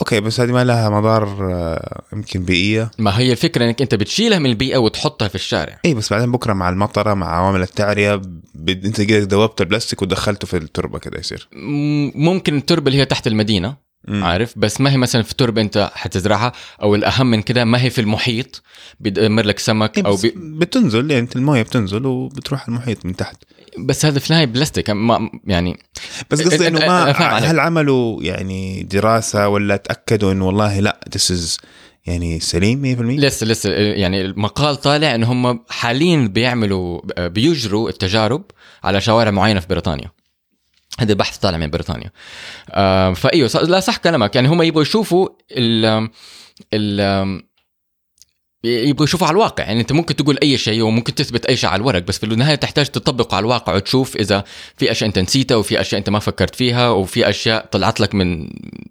okay 0.00 0.20
بس 0.20 0.40
هذه 0.40 0.52
ما 0.52 0.64
لها 0.64 0.88
مضار 0.90 1.52
آه، 1.52 2.02
يمكن 2.12 2.42
بيئية. 2.44 2.90
ما 2.98 3.18
هي 3.18 3.32
الفكرة 3.32 3.64
إنك 3.64 3.82
أنت 3.82 3.94
بتشيلها 3.94 4.38
من 4.38 4.50
البيئة 4.50 4.76
وتحطها 4.78 5.28
في 5.28 5.34
الشارع. 5.34 5.80
اي 5.84 5.94
بس 5.94 6.10
بعدين 6.12 6.32
بكرة 6.32 6.52
مع 6.52 6.68
المطرة 6.68 7.14
مع 7.14 7.36
عوامل 7.36 7.62
التعرية 7.62 8.14
بد... 8.54 8.84
أنت 8.86 9.00
كده 9.00 9.24
دوبت 9.24 9.60
البلاستيك 9.60 10.02
ودخلته 10.02 10.46
في 10.46 10.56
التربة 10.56 10.98
كده 10.98 11.18
يصير. 11.18 11.48
م- 11.52 12.24
ممكن 12.24 12.56
التربة 12.56 12.88
اللي 12.88 13.00
هي 13.00 13.04
تحت 13.04 13.26
المدينة 13.26 13.76
مم. 14.08 14.24
عارف؟ 14.24 14.54
بس 14.58 14.80
ما 14.80 14.92
هي 14.92 14.96
مثلا 14.96 15.22
في 15.22 15.34
تربه 15.34 15.60
أنت 15.62 15.90
حتزرعها 15.94 16.52
أو 16.82 16.94
الأهم 16.94 17.26
من 17.30 17.42
كده 17.42 17.64
ما 17.64 17.82
هي 17.82 17.90
في 17.90 18.00
المحيط 18.00 18.62
بيدمر 19.00 19.46
لك 19.46 19.58
سمك 19.58 19.98
إيه 19.98 20.06
أو 20.06 20.16
بي... 20.16 20.34
بتنزل 20.36 21.10
يعني 21.10 21.22
أنت 21.22 21.36
الموية 21.36 21.62
بتنزل 21.62 22.06
وبتروح 22.06 22.68
المحيط 22.68 23.06
من 23.06 23.16
تحت. 23.16 23.36
بس 23.86 24.04
هذا 24.04 24.18
في 24.18 24.30
النهايه 24.30 24.46
بلاستيك. 24.46 24.90
ما 24.90 25.30
يعني 25.44 25.78
بس 26.30 26.42
قصدي 26.42 26.68
إنه 26.68 26.86
ما. 26.86 27.10
هل 27.20 27.60
عملوا 27.60 28.22
يعني 28.22 28.82
دراسة 28.82 29.48
ولا 29.48 29.76
تأكدوا 29.76 30.32
إنه 30.32 30.46
والله 30.46 30.80
لا 30.80 31.00
this 31.14 31.30
is 31.30 31.58
يعني 32.06 32.40
سليم 32.40 32.96
100% 33.18 33.20
لسه 33.20 33.46
لسه 33.46 33.70
يعني 33.70 34.20
المقال 34.20 34.76
طالع 34.76 35.14
ان 35.14 35.24
هم 35.24 35.64
حاليا 35.68 36.26
بيعملوا 36.26 37.00
بيجروا 37.28 37.88
التجارب 37.88 38.42
على 38.84 39.00
شوارع 39.00 39.30
معينة 39.30 39.60
في 39.60 39.66
بريطانيا. 39.66 40.10
هذا 40.98 41.14
بحث 41.14 41.36
طالع 41.36 41.58
من 41.58 41.70
بريطانيا. 41.70 42.10
آه 42.70 43.12
فإيوه 43.12 43.50
لا 43.62 43.80
صح 43.80 43.96
كلامك. 43.96 44.34
يعني 44.34 44.48
هم 44.48 44.62
يبغوا 44.62 44.82
يشوفوا 44.82 45.28
ال 45.52 46.08
ال 46.74 47.47
يبغوا 48.64 49.04
يشوفوا 49.04 49.26
على 49.26 49.34
الواقع. 49.34 49.64
يعني 49.64 49.80
أنت 49.80 49.92
ممكن 49.92 50.16
تقول 50.16 50.38
أي 50.42 50.58
شيء 50.58 50.82
وممكن 50.82 51.14
تثبت 51.14 51.46
أي 51.46 51.56
شيء 51.56 51.70
على 51.70 51.80
الورق 51.80 51.98
بس 52.02 52.18
في 52.18 52.26
النهاية 52.26 52.54
تحتاج 52.54 52.86
تطبقه 52.86 53.34
على 53.36 53.44
الواقع 53.44 53.74
وتشوف 53.74 54.16
إذا 54.16 54.44
في 54.76 54.90
أشياء 54.90 55.08
أنت 55.08 55.18
نسيتها 55.18 55.56
وفي 55.56 55.80
أشياء 55.80 55.98
أنت 55.98 56.10
ما 56.10 56.18
فكرت 56.18 56.54
فيها 56.54 56.88
وفي 56.90 57.28
أشياء 57.28 57.66
طلعت 57.72 58.00
لك 58.00 58.14
من 58.14 58.48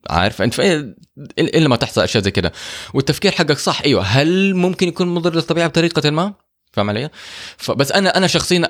عارف؟ 0.10 0.42
أنت 0.42 0.54
في- 0.54 0.94
إلا 1.40 1.68
ما 1.70 1.76
تحصل 1.76 2.02
أشياء 2.02 2.24
زي 2.24 2.32
كده. 2.32 2.52
والتفكير 2.94 3.32
حقك 3.32 3.58
صح 3.60 3.82
أيوه. 3.82 4.04
هل 4.04 4.56
ممكن 4.56 4.88
يكون 4.88 5.08
مضر 5.08 5.36
للطبيعة 5.36 5.68
بطريقة 5.68 6.10
ما؟ 6.10 6.34
فاهم 6.74 6.90
علي؟ 6.90 7.10
فبس 7.58 7.92
أنا 7.92 8.18
أنا 8.18 8.28
شخصيا 8.28 8.70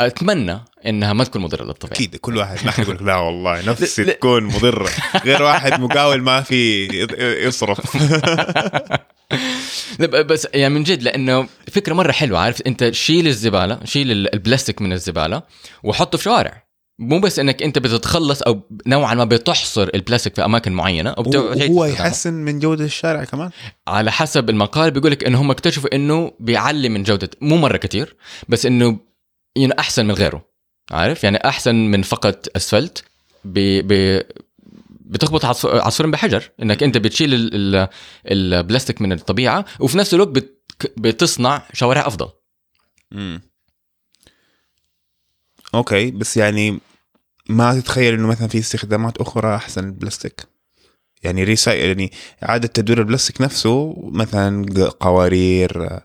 أتمنى 0.00 0.60
إنها 0.86 1.12
ما 1.12 1.24
تكون 1.24 1.42
مضرة 1.42 1.64
للطبيعه 1.64 1.94
أكيد 1.96 2.16
كل 2.16 2.36
واحد 2.36 2.64
ما 2.66 2.70
حيقول 2.70 2.98
لا 3.06 3.16
والله 3.16 3.62
نفسي. 3.70 4.04
تكون 4.04 4.44
مضرة. 4.44 4.90
غير 5.24 5.42
واحد 5.42 5.80
مقاول 5.80 6.22
ما 6.22 6.40
في 6.42 6.86
يصرف. 7.46 7.96
بس 10.00 10.48
يعني 10.54 10.74
من 10.74 10.82
جد 10.82 11.02
لأنه 11.02 11.48
فكرة 11.72 11.94
مرة 11.94 12.12
حلوة 12.12 12.38
عارف؟ 12.38 12.62
أنت 12.66 12.90
شيل 12.90 13.26
الزبالة 13.26 13.78
شيل 13.84 14.10
ال- 14.12 14.34
البلاستيك 14.34 14.82
من 14.82 14.92
الزبالة 14.92 15.42
وحطه 15.84 16.18
في 16.18 16.24
شوارع. 16.24 16.70
مو 16.98 17.20
بس 17.20 17.38
إنك 17.38 17.62
أنت 17.62 17.78
بتتخلص 17.78 18.42
أو 18.42 18.60
نوعا 18.86 19.14
ما 19.14 19.24
بتحصر 19.24 19.90
البلاستيك 19.94 20.34
في 20.34 20.44
أماكن 20.44 20.72
معينة 20.72 21.10
أو 21.10 21.22
بت- 21.22 21.34
وهو 21.36 21.50
بتستخدمه. 21.50 21.86
يحسن 21.86 22.34
من 22.34 22.58
جودة 22.58 22.84
الشارع 22.84 23.24
كمان. 23.24 23.50
على 23.88 24.12
حسب 24.12 24.50
المقال 24.50 24.90
بيقول 24.90 25.10
لك 25.12 25.24
إنه 25.24 25.40
هم 25.40 25.50
اكتشفوا 25.50 25.94
إنه 25.94 26.32
بيعلي 26.40 26.88
من 26.88 27.02
جودة 27.02 27.30
مو 27.40 27.56
مرة 27.56 27.76
كتير 27.76 28.16
بس 28.48 28.66
إنه 28.66 29.09
يعني 29.56 29.78
أحسن 29.78 30.06
من 30.06 30.14
غيره 30.14 30.44
عارف؟ 30.90 31.24
يعني 31.24 31.36
أحسن 31.48 31.74
من 31.74 32.02
فقط 32.02 32.46
أسفلت 32.56 33.04
ب 33.44 33.58
ب 33.92 34.22
بتخبط 35.00 35.44
عصف- 35.44 35.66
عصفورين 35.66 36.10
بحجر 36.10 36.50
إنك 36.62 36.82
أنت 36.82 36.98
بتشيل 36.98 37.34
ال- 37.34 37.76
ال- 37.76 37.88
البلاستيك 38.30 39.02
من 39.02 39.12
الطبيعة 39.12 39.64
وفي 39.80 39.98
نفس 39.98 40.14
الوقت 40.14 40.28
بت 40.28 40.60
بتصنع 40.96 41.62
شوارع 41.72 42.06
أفضل. 42.06 42.28
امم 43.12 43.40
أوكي 45.74 46.10
بس 46.10 46.36
يعني 46.36 46.80
ما 47.48 47.80
تتخيل 47.80 48.14
إنه 48.14 48.26
مثلا 48.28 48.48
في 48.48 48.58
استخدامات 48.58 49.18
أخرى 49.18 49.54
أحسن 49.56 49.84
للبلاستيك 49.84 50.46
يعني 51.22 51.44
ريساي 51.44 51.80
يعني 51.88 52.12
إعادة 52.44 52.68
تدوير 52.68 52.98
البلاستيك 52.98 53.40
نفسه 53.40 53.94
مثلا 54.12 54.66
قوارير 55.00 56.00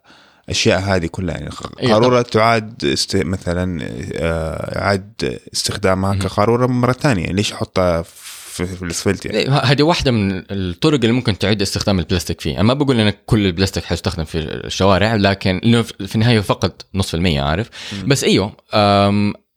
اشياء 0.49 0.79
هذه 0.79 1.05
كلها. 1.05 1.35
يعني 1.35 1.49
إيه 1.79 1.93
قارورة 1.93 2.21
تعاد 2.21 2.85
است... 2.85 3.15
مثلا 3.15 3.79
آه، 4.13 4.79
اعاد 4.79 5.39
استخدامها 5.53 6.15
كقارورة 6.15 6.67
مرة 6.67 6.91
ثانية. 6.91 7.27
ليش 7.27 7.53
أحطها 7.53 8.01
في, 8.01 8.65
في 8.65 8.83
الأسفلت 8.83 9.25
يعني؟ 9.25 9.37
إيه، 9.37 9.51
هذه 9.51 9.83
واحدة 9.83 10.11
من 10.11 10.43
الطرق 10.51 10.99
اللي 10.99 11.11
ممكن 11.11 11.37
تعيد 11.37 11.61
استخدام 11.61 11.99
البلاستيك 11.99 12.41
فيه. 12.41 12.55
أنا 12.55 12.63
ما 12.63 12.73
بقول 12.73 12.99
انك 12.99 13.17
كل 13.25 13.45
البلاستيك 13.45 13.83
حيستخدم 13.83 14.23
في 14.23 14.37
الشوارع 14.37 15.15
لكن 15.15 15.61
لأنه 15.63 15.81
في 15.81 16.15
النهاية 16.15 16.39
فقط 16.39 16.85
نصف 16.93 17.15
المية 17.15 17.41
عارف؟ 17.41 17.69
بس 18.05 18.23
إيوه 18.23 18.53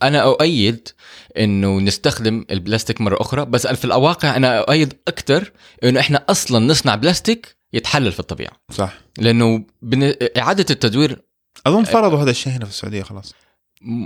أنا 0.03 0.23
أؤيد 0.23 0.89
إنه 1.39 1.81
نستخدم 1.81 2.45
البلاستيك 2.51 3.01
مرة 3.01 3.21
أخرى. 3.21 3.45
بس 3.45 3.67
في 3.67 3.85
الواقع 3.85 4.37
أنا 4.37 4.59
أؤيد 4.59 4.95
أكثر 5.09 5.53
إنه 5.85 6.01
إحنا 6.01 6.25
أصلا 6.29 6.67
نصنع 6.67 6.95
بلاستيك 6.95 7.58
يتحلل 7.73 8.13
في 8.13 8.21
الطبيعة. 8.21 8.53
صح. 8.73 8.95
لأنه 9.19 9.65
بن... 9.83 10.15
إعادة 10.39 10.67
التدوير 10.71 11.23
أظن 11.67 11.85
فرضوا 11.85 12.19
هذا 12.23 12.31
الشيء 12.31 12.53
هنا 12.53 12.65
في 12.65 12.71
السعودية 12.71 13.03
خلاص. 13.03 13.35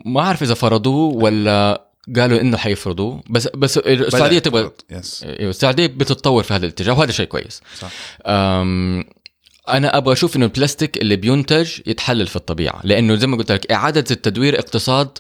ما 0.05 0.21
أعرف 0.21 0.43
إذا 0.43 0.55
فرضوه 0.55 1.15
ولا 1.15 1.89
قالوا 2.17 2.41
إنه 2.41 2.57
حيفرضوه 2.57 3.23
بس 3.31 3.49
بس 3.49 3.79
السعودية 3.79 4.39
تبغى. 4.39 4.71
يس 4.91 5.23
أيوة، 5.25 5.51
السعودية 5.51 5.87
بتتطور 5.87 6.43
في 6.43 6.55
هذا 6.55 6.67
الاتجاه 6.67 6.93
وهذا 6.99 7.13
شيء 7.13 7.27
كويس. 7.27 7.61
صح. 7.79 7.91
أم، 8.27 9.05
أنا 9.69 9.97
أبغى 9.97 10.13
أشوف 10.13 10.37
إنه 10.37 10.45
البلاستيك 10.45 10.99
اللي 10.99 11.17
بينتج 11.17 11.81
يتحلل 11.87 12.27
في 12.27 12.37
الطبيعة 12.37 12.81
لأنه 12.85 13.15
زي 13.15 13.27
ما 13.27 13.37
قلت 13.37 13.53
لك 13.53 13.73
إعادة 13.73 14.05
التدوير 14.11 14.59
اقتصاد 14.59 15.19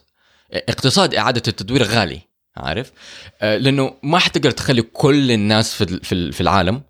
اقتصاد 0.52 1.14
إعادة 1.14 1.42
التدوير 1.48 1.83
غالي 1.83 2.20
عارف؟ 2.57 2.92
أه، 3.40 3.57
لأنه 3.57 3.94
ما 4.02 4.18
حتقدر 4.18 4.50
تخلي 4.50 4.83
كل 4.83 5.31
الناس 5.31 5.74
في 5.74 6.00
في 6.02 6.12
ال- 6.14 6.33
في 6.33 6.40
العالم 6.40 6.83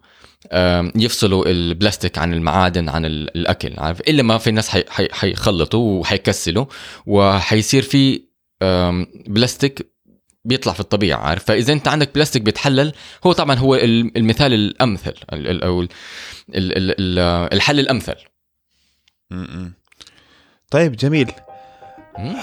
يفصلوا 0.97 1.47
البلاستيك 1.49 2.19
عن 2.19 2.35
المعادن 2.35 2.89
عن 2.89 3.05
ال- 3.05 3.37
الأكل 3.37 3.75
عارف؟ 3.79 4.01
إلا 4.01 4.23
ما 4.23 4.39
في 4.39 4.51
ناس 4.51 4.69
حي- 4.69 4.85
حي- 4.89 5.09
حيخلطوا 5.13 6.01
وحيكسلوا 6.01 6.67
وحيصير 7.07 7.83
في 7.83 8.23
بلاستيك 9.27 9.93
بيطلع 10.45 10.73
في 10.73 10.81
الطبيعة 10.81 11.19
عارف؟ 11.19 11.45
فإذا 11.45 11.73
أنت 11.73 11.89
عندك 11.89 12.15
بلاستيك 12.15 12.43
بيتحلل 12.43 12.93
هو 13.27 13.33
طبعا 13.33 13.57
هو 13.57 13.75
ال- 13.75 14.17
المثال 14.19 14.53
الأمثل 14.55 15.15
ال- 15.33 15.49
ال- 15.49 15.65
أو 15.65 15.81
ال- 15.83 15.89
ال- 16.55 16.77
ال- 16.79 16.95
ال- 17.01 17.53
الحل 17.55 17.81
الأمثل. 17.81 18.15
طيب 20.71 20.97
جميل. 20.97 21.33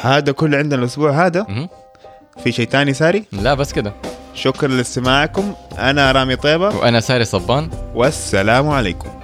هذا 0.01 0.31
كله 0.31 0.57
عندنا 0.57 0.79
الأسبوع 0.81 1.25
هذا. 1.25 1.67
في 2.43 2.51
شيء 2.51 2.67
تاني 2.67 2.93
ساري؟ 2.93 3.23
لا 3.31 3.53
بس 3.53 3.73
كده. 3.73 3.93
شكرا 4.33 4.67
لاستماعكم. 4.67 5.53
أنا 5.79 6.11
رامي 6.11 6.35
طيبة. 6.35 6.77
وأنا 6.77 6.99
ساري 6.99 7.25
صبان. 7.25 7.69
والسلام 7.95 8.69
عليكم. 8.69 9.18